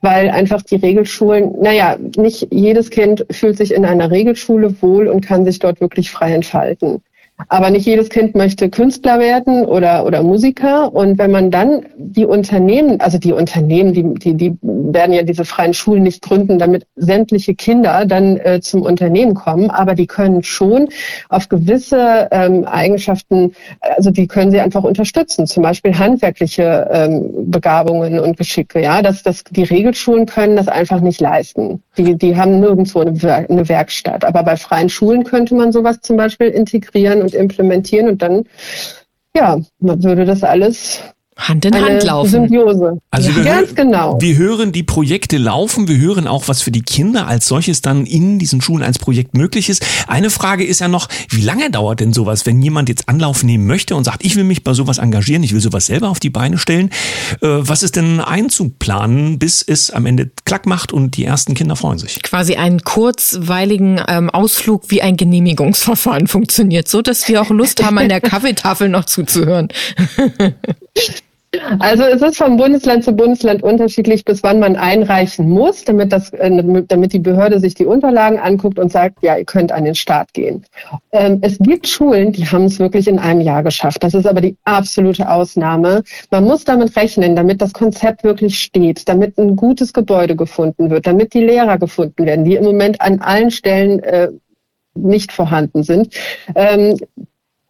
weil 0.00 0.30
einfach 0.30 0.62
die 0.62 0.76
Regelschulen, 0.76 1.54
naja, 1.60 1.96
nicht 2.16 2.48
jedes 2.50 2.90
Kind 2.90 3.24
fühlt 3.30 3.56
sich 3.56 3.72
in 3.72 3.84
einer 3.84 4.10
Regelschule 4.10 4.82
wohl 4.82 5.06
und 5.06 5.24
kann 5.24 5.44
sich 5.44 5.60
dort 5.60 5.80
wirklich 5.80 6.10
frei 6.10 6.34
entfalten. 6.34 7.02
Aber 7.48 7.70
nicht 7.70 7.84
jedes 7.84 8.10
Kind 8.10 8.36
möchte 8.36 8.70
Künstler 8.70 9.18
werden 9.18 9.64
oder, 9.64 10.06
oder 10.06 10.22
Musiker. 10.22 10.94
Und 10.94 11.18
wenn 11.18 11.32
man 11.32 11.50
dann 11.50 11.84
die 11.96 12.24
Unternehmen, 12.24 13.00
also 13.00 13.18
die 13.18 13.32
Unternehmen, 13.32 13.92
die, 13.92 14.14
die, 14.14 14.34
die 14.34 14.58
werden 14.62 15.12
ja 15.12 15.22
diese 15.24 15.44
freien 15.44 15.74
Schulen 15.74 16.04
nicht 16.04 16.22
gründen, 16.22 16.60
damit 16.60 16.86
sämtliche 16.94 17.56
Kinder 17.56 18.06
dann 18.06 18.36
äh, 18.38 18.60
zum 18.60 18.82
Unternehmen 18.82 19.34
kommen. 19.34 19.68
Aber 19.70 19.96
die 19.96 20.06
können 20.06 20.44
schon 20.44 20.88
auf 21.28 21.48
gewisse 21.48 22.28
ähm, 22.30 22.64
Eigenschaften, 22.66 23.52
also 23.80 24.10
die 24.12 24.28
können 24.28 24.52
sie 24.52 24.60
einfach 24.60 24.84
unterstützen. 24.84 25.48
Zum 25.48 25.64
Beispiel 25.64 25.98
handwerkliche 25.98 26.88
ähm, 26.92 27.50
Begabungen 27.50 28.20
und 28.20 28.36
Geschicke. 28.36 28.80
Ja, 28.80 29.02
dass 29.02 29.24
das, 29.24 29.42
die 29.50 29.64
Regelschulen 29.64 30.26
können 30.26 30.54
das 30.54 30.68
einfach 30.68 31.00
nicht 31.00 31.20
leisten. 31.20 31.82
Die, 31.98 32.14
die 32.16 32.36
haben 32.36 32.60
nirgendwo 32.60 33.00
eine, 33.00 33.46
eine 33.48 33.68
Werkstatt. 33.68 34.24
Aber 34.24 34.44
bei 34.44 34.56
freien 34.56 34.88
Schulen 34.88 35.24
könnte 35.24 35.56
man 35.56 35.72
sowas 35.72 36.00
zum 36.00 36.16
Beispiel 36.16 36.48
integrieren 36.48 37.23
und 37.24 37.34
implementieren 37.34 38.08
und 38.08 38.22
dann, 38.22 38.44
ja, 39.36 39.58
man 39.80 40.02
würde 40.02 40.24
das 40.24 40.44
alles 40.44 41.02
Hand 41.36 41.64
in 41.64 41.74
Hand 41.74 42.04
laufen. 42.04 42.30
Symbiose. 42.30 42.98
Also 43.10 43.30
ja, 43.30 43.36
wir, 43.36 43.44
ganz 43.44 43.74
genau. 43.74 44.20
Wir 44.20 44.36
hören 44.36 44.70
die 44.70 44.84
Projekte 44.84 45.36
laufen, 45.36 45.88
wir 45.88 45.98
hören 45.98 46.28
auch, 46.28 46.46
was 46.46 46.62
für 46.62 46.70
die 46.70 46.82
Kinder 46.82 47.26
als 47.26 47.46
solches 47.46 47.82
dann 47.82 48.06
in 48.06 48.38
diesen 48.38 48.60
Schulen 48.60 48.84
als 48.84 48.98
Projekt 48.98 49.36
möglich 49.36 49.68
ist. 49.68 49.84
Eine 50.06 50.30
Frage 50.30 50.64
ist 50.64 50.80
ja 50.80 50.88
noch, 50.88 51.08
wie 51.30 51.42
lange 51.42 51.70
dauert 51.70 52.00
denn 52.00 52.12
sowas, 52.12 52.46
wenn 52.46 52.60
jemand 52.62 52.88
jetzt 52.88 53.08
Anlauf 53.08 53.42
nehmen 53.42 53.66
möchte 53.66 53.96
und 53.96 54.04
sagt, 54.04 54.24
ich 54.24 54.36
will 54.36 54.44
mich 54.44 54.64
bei 54.64 54.74
sowas 54.74 54.98
engagieren, 54.98 55.42
ich 55.42 55.52
will 55.52 55.60
sowas 55.60 55.86
selber 55.86 56.08
auf 56.08 56.20
die 56.20 56.30
Beine 56.30 56.58
stellen. 56.58 56.90
Äh, 57.40 57.48
was 57.48 57.82
ist 57.82 57.96
denn 57.96 58.20
einzuplanen, 58.20 59.38
bis 59.38 59.62
es 59.62 59.90
am 59.90 60.06
Ende 60.06 60.30
klack 60.44 60.66
macht 60.66 60.92
und 60.92 61.16
die 61.16 61.24
ersten 61.24 61.54
Kinder 61.54 61.76
freuen 61.76 61.98
sich? 61.98 62.22
Quasi 62.22 62.56
einen 62.56 62.82
kurzweiligen 62.82 64.00
ähm, 64.08 64.30
Ausflug 64.30 64.90
wie 64.90 65.02
ein 65.02 65.16
Genehmigungsverfahren 65.16 66.26
funktioniert, 66.34 66.88
so 66.88 67.02
dass 67.02 67.28
wir 67.28 67.42
auch 67.42 67.50
Lust 67.50 67.82
haben, 67.82 67.98
an 67.98 68.08
der 68.08 68.20
Kaffeetafel 68.20 68.88
noch 68.88 69.04
zuzuhören. 69.04 69.68
Also 71.78 72.04
es 72.04 72.22
ist 72.22 72.36
vom 72.36 72.56
Bundesland 72.56 73.04
zu 73.04 73.12
Bundesland 73.12 73.62
unterschiedlich, 73.62 74.24
bis 74.24 74.42
wann 74.42 74.60
man 74.60 74.76
einreichen 74.76 75.48
muss, 75.48 75.84
damit, 75.84 76.12
das, 76.12 76.30
äh, 76.32 76.84
damit 76.86 77.12
die 77.12 77.18
Behörde 77.18 77.60
sich 77.60 77.74
die 77.74 77.86
Unterlagen 77.86 78.38
anguckt 78.38 78.78
und 78.78 78.90
sagt, 78.90 79.22
ja, 79.22 79.36
ihr 79.36 79.44
könnt 79.44 79.72
an 79.72 79.84
den 79.84 79.94
Start 79.94 80.32
gehen. 80.32 80.64
Ähm, 81.12 81.38
es 81.42 81.58
gibt 81.58 81.86
Schulen, 81.86 82.32
die 82.32 82.46
haben 82.46 82.64
es 82.64 82.78
wirklich 82.78 83.08
in 83.08 83.18
einem 83.18 83.40
Jahr 83.40 83.62
geschafft. 83.62 84.02
Das 84.02 84.14
ist 84.14 84.26
aber 84.26 84.40
die 84.40 84.56
absolute 84.64 85.30
Ausnahme. 85.30 86.02
Man 86.30 86.44
muss 86.44 86.64
damit 86.64 86.96
rechnen, 86.96 87.36
damit 87.36 87.60
das 87.60 87.72
Konzept 87.72 88.24
wirklich 88.24 88.58
steht, 88.58 89.08
damit 89.08 89.38
ein 89.38 89.56
gutes 89.56 89.92
Gebäude 89.92 90.36
gefunden 90.36 90.90
wird, 90.90 91.06
damit 91.06 91.34
die 91.34 91.42
Lehrer 91.42 91.78
gefunden 91.78 92.24
werden, 92.24 92.44
die 92.44 92.56
im 92.56 92.64
Moment 92.64 93.00
an 93.00 93.20
allen 93.20 93.50
Stellen 93.50 94.00
äh, 94.00 94.28
nicht 94.94 95.32
vorhanden 95.32 95.82
sind. 95.82 96.14
Ähm, 96.54 96.96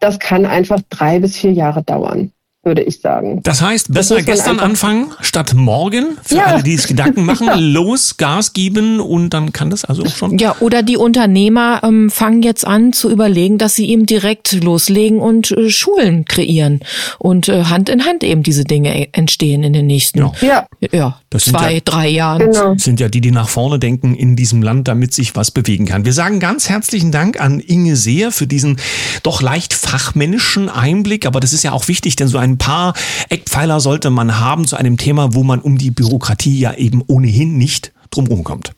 das 0.01 0.19
kann 0.19 0.45
einfach 0.45 0.81
drei 0.91 1.19
bis 1.19 1.37
vier 1.37 1.53
Jahre 1.53 1.83
dauern 1.83 2.31
würde 2.65 2.83
ich 2.83 3.01
sagen. 3.01 3.41
Das 3.43 3.61
heißt, 3.61 3.93
besser 3.93 4.17
das 4.17 4.25
gestern 4.25 4.59
anfangen 4.59 5.13
statt 5.21 5.55
morgen, 5.55 6.19
für 6.23 6.37
ja. 6.37 6.45
alle, 6.45 6.63
die 6.63 6.75
es 6.75 6.87
Gedanken 6.87 7.25
machen, 7.27 7.47
ja. 7.47 7.57
los, 7.57 8.17
Gas 8.17 8.53
geben 8.53 9.01
und 9.01 9.31
dann 9.31 9.53
kann 9.53 9.71
das 9.71 9.85
also 9.85 10.05
auch 10.05 10.15
schon. 10.15 10.39
Ja, 10.39 10.57
oder 10.61 10.83
die 10.83 10.97
Unternehmer 10.97 11.81
ähm, 11.83 12.11
fangen 12.11 12.43
jetzt 12.43 12.67
an 12.67 12.93
zu 12.93 13.11
überlegen, 13.11 13.59
dass 13.59 13.75
sie 13.75 13.89
eben 13.89 14.07
direkt 14.07 14.53
loslegen 14.53 15.19
und 15.21 15.51
äh, 15.51 15.71
Schulen 15.71 16.25
kreieren 16.25 16.81
und 17.19 17.49
äh, 17.49 17.65
Hand 17.65 17.89
in 17.89 18.05
Hand 18.05 18.25
eben 18.25 18.43
diese 18.43 18.65
Dinge 18.65 19.13
entstehen 19.13 19.63
in 19.63 19.73
den 19.73 19.87
nächsten 19.87 20.19
ja. 20.41 20.67
Ja, 20.93 21.21
zwei, 21.39 21.81
drei 21.85 22.09
Jahren. 22.09 22.51
Genau. 22.51 22.75
Sind 22.77 23.01
ja 23.01 23.09
die, 23.09 23.21
die 23.21 23.31
nach 23.31 23.49
vorne 23.49 23.79
denken 23.79 24.15
in 24.15 24.37
diesem 24.37 24.63
Land, 24.63 24.89
damit 24.89 25.15
sich 25.15 25.35
was 25.37 25.51
bewegen 25.51 25.87
kann. 25.87 26.05
Wir 26.05 26.13
sagen 26.13 26.41
ganz 26.41 26.69
herzlichen 26.69 27.11
Dank 27.11 27.41
an 27.41 27.61
Inge 27.61 27.97
Seer 27.97 28.33
für 28.33 28.47
diesen 28.47 28.79
doch 29.23 29.43
leicht 29.43 29.75
fachmännischen 29.75 30.69
Einblick, 30.69 31.27
aber 31.27 31.41
das 31.41 31.53
ist 31.53 31.63
ja 31.63 31.73
auch 31.73 31.89
wichtig, 31.89 32.17
denn 32.17 32.29
so 32.29 32.39
ein 32.39 32.54
ein 32.55 32.59
paar 32.59 32.95
Eckpfeiler 33.29 33.81
sollte 33.81 34.11
man 34.11 34.41
haben 34.41 34.67
zu 34.67 34.77
einem 34.77 34.97
Thema, 34.97 35.35
wo 35.35 35.43
man 35.43 35.61
um 35.61 35.79
die 35.79 35.91
Bürokratie 35.91 36.59
ja 36.59 36.75
eben 36.75 37.03
ohnehin 37.07 37.59
nicht 37.59 37.93
drumherum 38.11 38.45
kommt. 38.45 38.73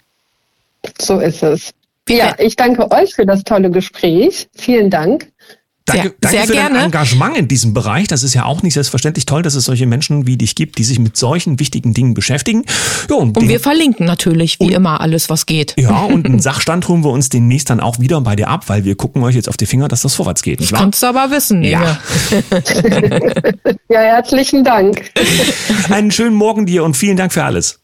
So 1.00 1.18
ist 1.18 1.42
es. 1.42 1.72
Ja, 2.08 2.34
ich 2.38 2.54
danke 2.56 2.90
euch 2.90 3.14
für 3.14 3.26
das 3.26 3.42
tolle 3.42 3.70
Gespräch. 3.70 4.48
Vielen 4.54 4.90
Dank. 4.90 5.32
Danke, 5.86 6.02
Sehr- 6.02 6.14
danke 6.20 6.36
sehr 6.36 6.46
für 6.48 6.52
gerne. 6.52 6.74
dein 6.74 6.84
Engagement 6.86 7.36
in 7.36 7.46
diesem 7.48 7.72
Bereich. 7.72 8.08
Das 8.08 8.22
ist 8.24 8.34
ja 8.34 8.44
auch 8.44 8.62
nicht 8.62 8.74
selbstverständlich 8.74 9.24
toll, 9.24 9.42
dass 9.42 9.54
es 9.54 9.64
solche 9.66 9.86
Menschen 9.86 10.26
wie 10.26 10.36
dich 10.36 10.56
gibt, 10.56 10.78
die 10.78 10.84
sich 10.84 10.98
mit 10.98 11.16
solchen 11.16 11.60
wichtigen 11.60 11.94
Dingen 11.94 12.12
beschäftigen. 12.14 12.64
Ja, 13.08 13.14
und, 13.16 13.36
Und 13.38 13.48
wir 13.48 13.60
verlinken 13.60 14.04
natürlich, 14.04 14.58
wie 14.58 14.72
immer, 14.72 15.00
alles, 15.00 15.30
was 15.30 15.46
geht. 15.46 15.74
ja, 15.78 16.02
und 16.04 16.26
einen 16.26 16.40
Sachstand 16.40 16.88
holen 16.88 17.04
wir 17.04 17.10
uns 17.10 17.28
demnächst 17.28 17.70
dann 17.70 17.78
auch 17.80 18.00
wieder 18.00 18.20
bei 18.20 18.34
dir 18.34 18.48
ab, 18.48 18.64
weil 18.68 18.84
wir 18.84 18.96
gucken 18.96 19.22
euch 19.22 19.36
jetzt 19.36 19.48
auf 19.48 19.56
die 19.56 19.66
Finger, 19.66 19.86
dass 19.88 20.02
das 20.02 20.14
vorwärts 20.16 20.42
geht. 20.42 20.58
Nicht 20.60 20.72
wahr? 20.72 20.80
Kannst 20.80 21.02
du 21.02 21.06
aber 21.06 21.30
wissen, 21.30 21.62
Ja. 21.62 21.98
Ja, 23.88 24.00
herzlichen 24.00 24.64
Dank. 24.64 25.10
Einen 25.90 26.10
schönen 26.10 26.34
Morgen 26.34 26.66
dir 26.66 26.82
und 26.84 26.96
vielen 26.96 27.16
Dank 27.16 27.32
für 27.32 27.44
alles. 27.44 27.78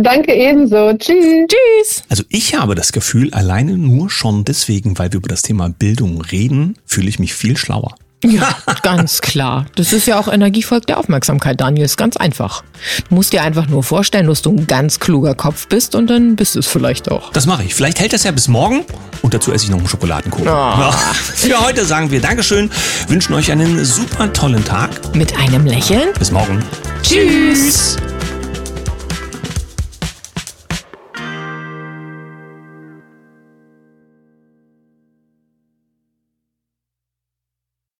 Danke 0.00 0.34
ebenso. 0.34 0.92
Tschüss. 0.94 1.46
Tschüss. 1.48 2.02
Also 2.08 2.22
ich 2.28 2.54
habe 2.54 2.74
das 2.74 2.92
Gefühl, 2.92 3.32
alleine 3.32 3.76
nur 3.76 4.10
schon 4.10 4.44
deswegen, 4.44 4.98
weil 4.98 5.12
wir 5.12 5.18
über 5.18 5.28
das 5.28 5.42
Thema 5.42 5.68
Bildung 5.68 6.20
reden, 6.20 6.76
fühle 6.84 7.08
ich 7.08 7.18
mich 7.18 7.34
viel 7.34 7.56
schlauer. 7.56 7.94
Ja, 8.24 8.56
ganz 8.82 9.20
klar. 9.20 9.66
Das 9.76 9.92
ist 9.92 10.06
ja 10.06 10.18
auch 10.18 10.26
Energie 10.26 10.62
folgt 10.62 10.88
der 10.88 10.98
Aufmerksamkeit, 10.98 11.60
Daniel. 11.60 11.84
Ist 11.84 11.96
ganz 11.96 12.16
einfach. 12.16 12.64
Du 13.08 13.14
musst 13.14 13.32
dir 13.32 13.42
einfach 13.42 13.68
nur 13.68 13.84
vorstellen, 13.84 14.26
dass 14.26 14.42
du 14.42 14.50
ein 14.50 14.66
ganz 14.66 14.98
kluger 14.98 15.34
Kopf 15.34 15.68
bist 15.68 15.94
und 15.94 16.08
dann 16.08 16.34
bist 16.34 16.56
du 16.56 16.58
es 16.58 16.66
vielleicht 16.66 17.10
auch. 17.10 17.30
Das 17.32 17.46
mache 17.46 17.62
ich. 17.64 17.74
Vielleicht 17.74 18.00
hält 18.00 18.12
das 18.12 18.24
ja 18.24 18.32
bis 18.32 18.48
morgen 18.48 18.84
und 19.22 19.34
dazu 19.34 19.52
esse 19.52 19.66
ich 19.66 19.70
noch 19.70 19.78
einen 19.78 19.88
Schokoladenkuchen. 19.88 20.46
Ja. 20.46 20.90
Für 21.12 21.60
heute 21.60 21.84
sagen 21.84 22.10
wir 22.10 22.20
Dankeschön, 22.20 22.70
wünschen 23.06 23.34
euch 23.34 23.52
einen 23.52 23.84
super 23.84 24.32
tollen 24.32 24.64
Tag. 24.64 25.14
Mit 25.14 25.38
einem 25.38 25.66
Lächeln. 25.66 26.08
Bis 26.18 26.32
morgen. 26.32 26.62
Tschüss. 27.02 27.96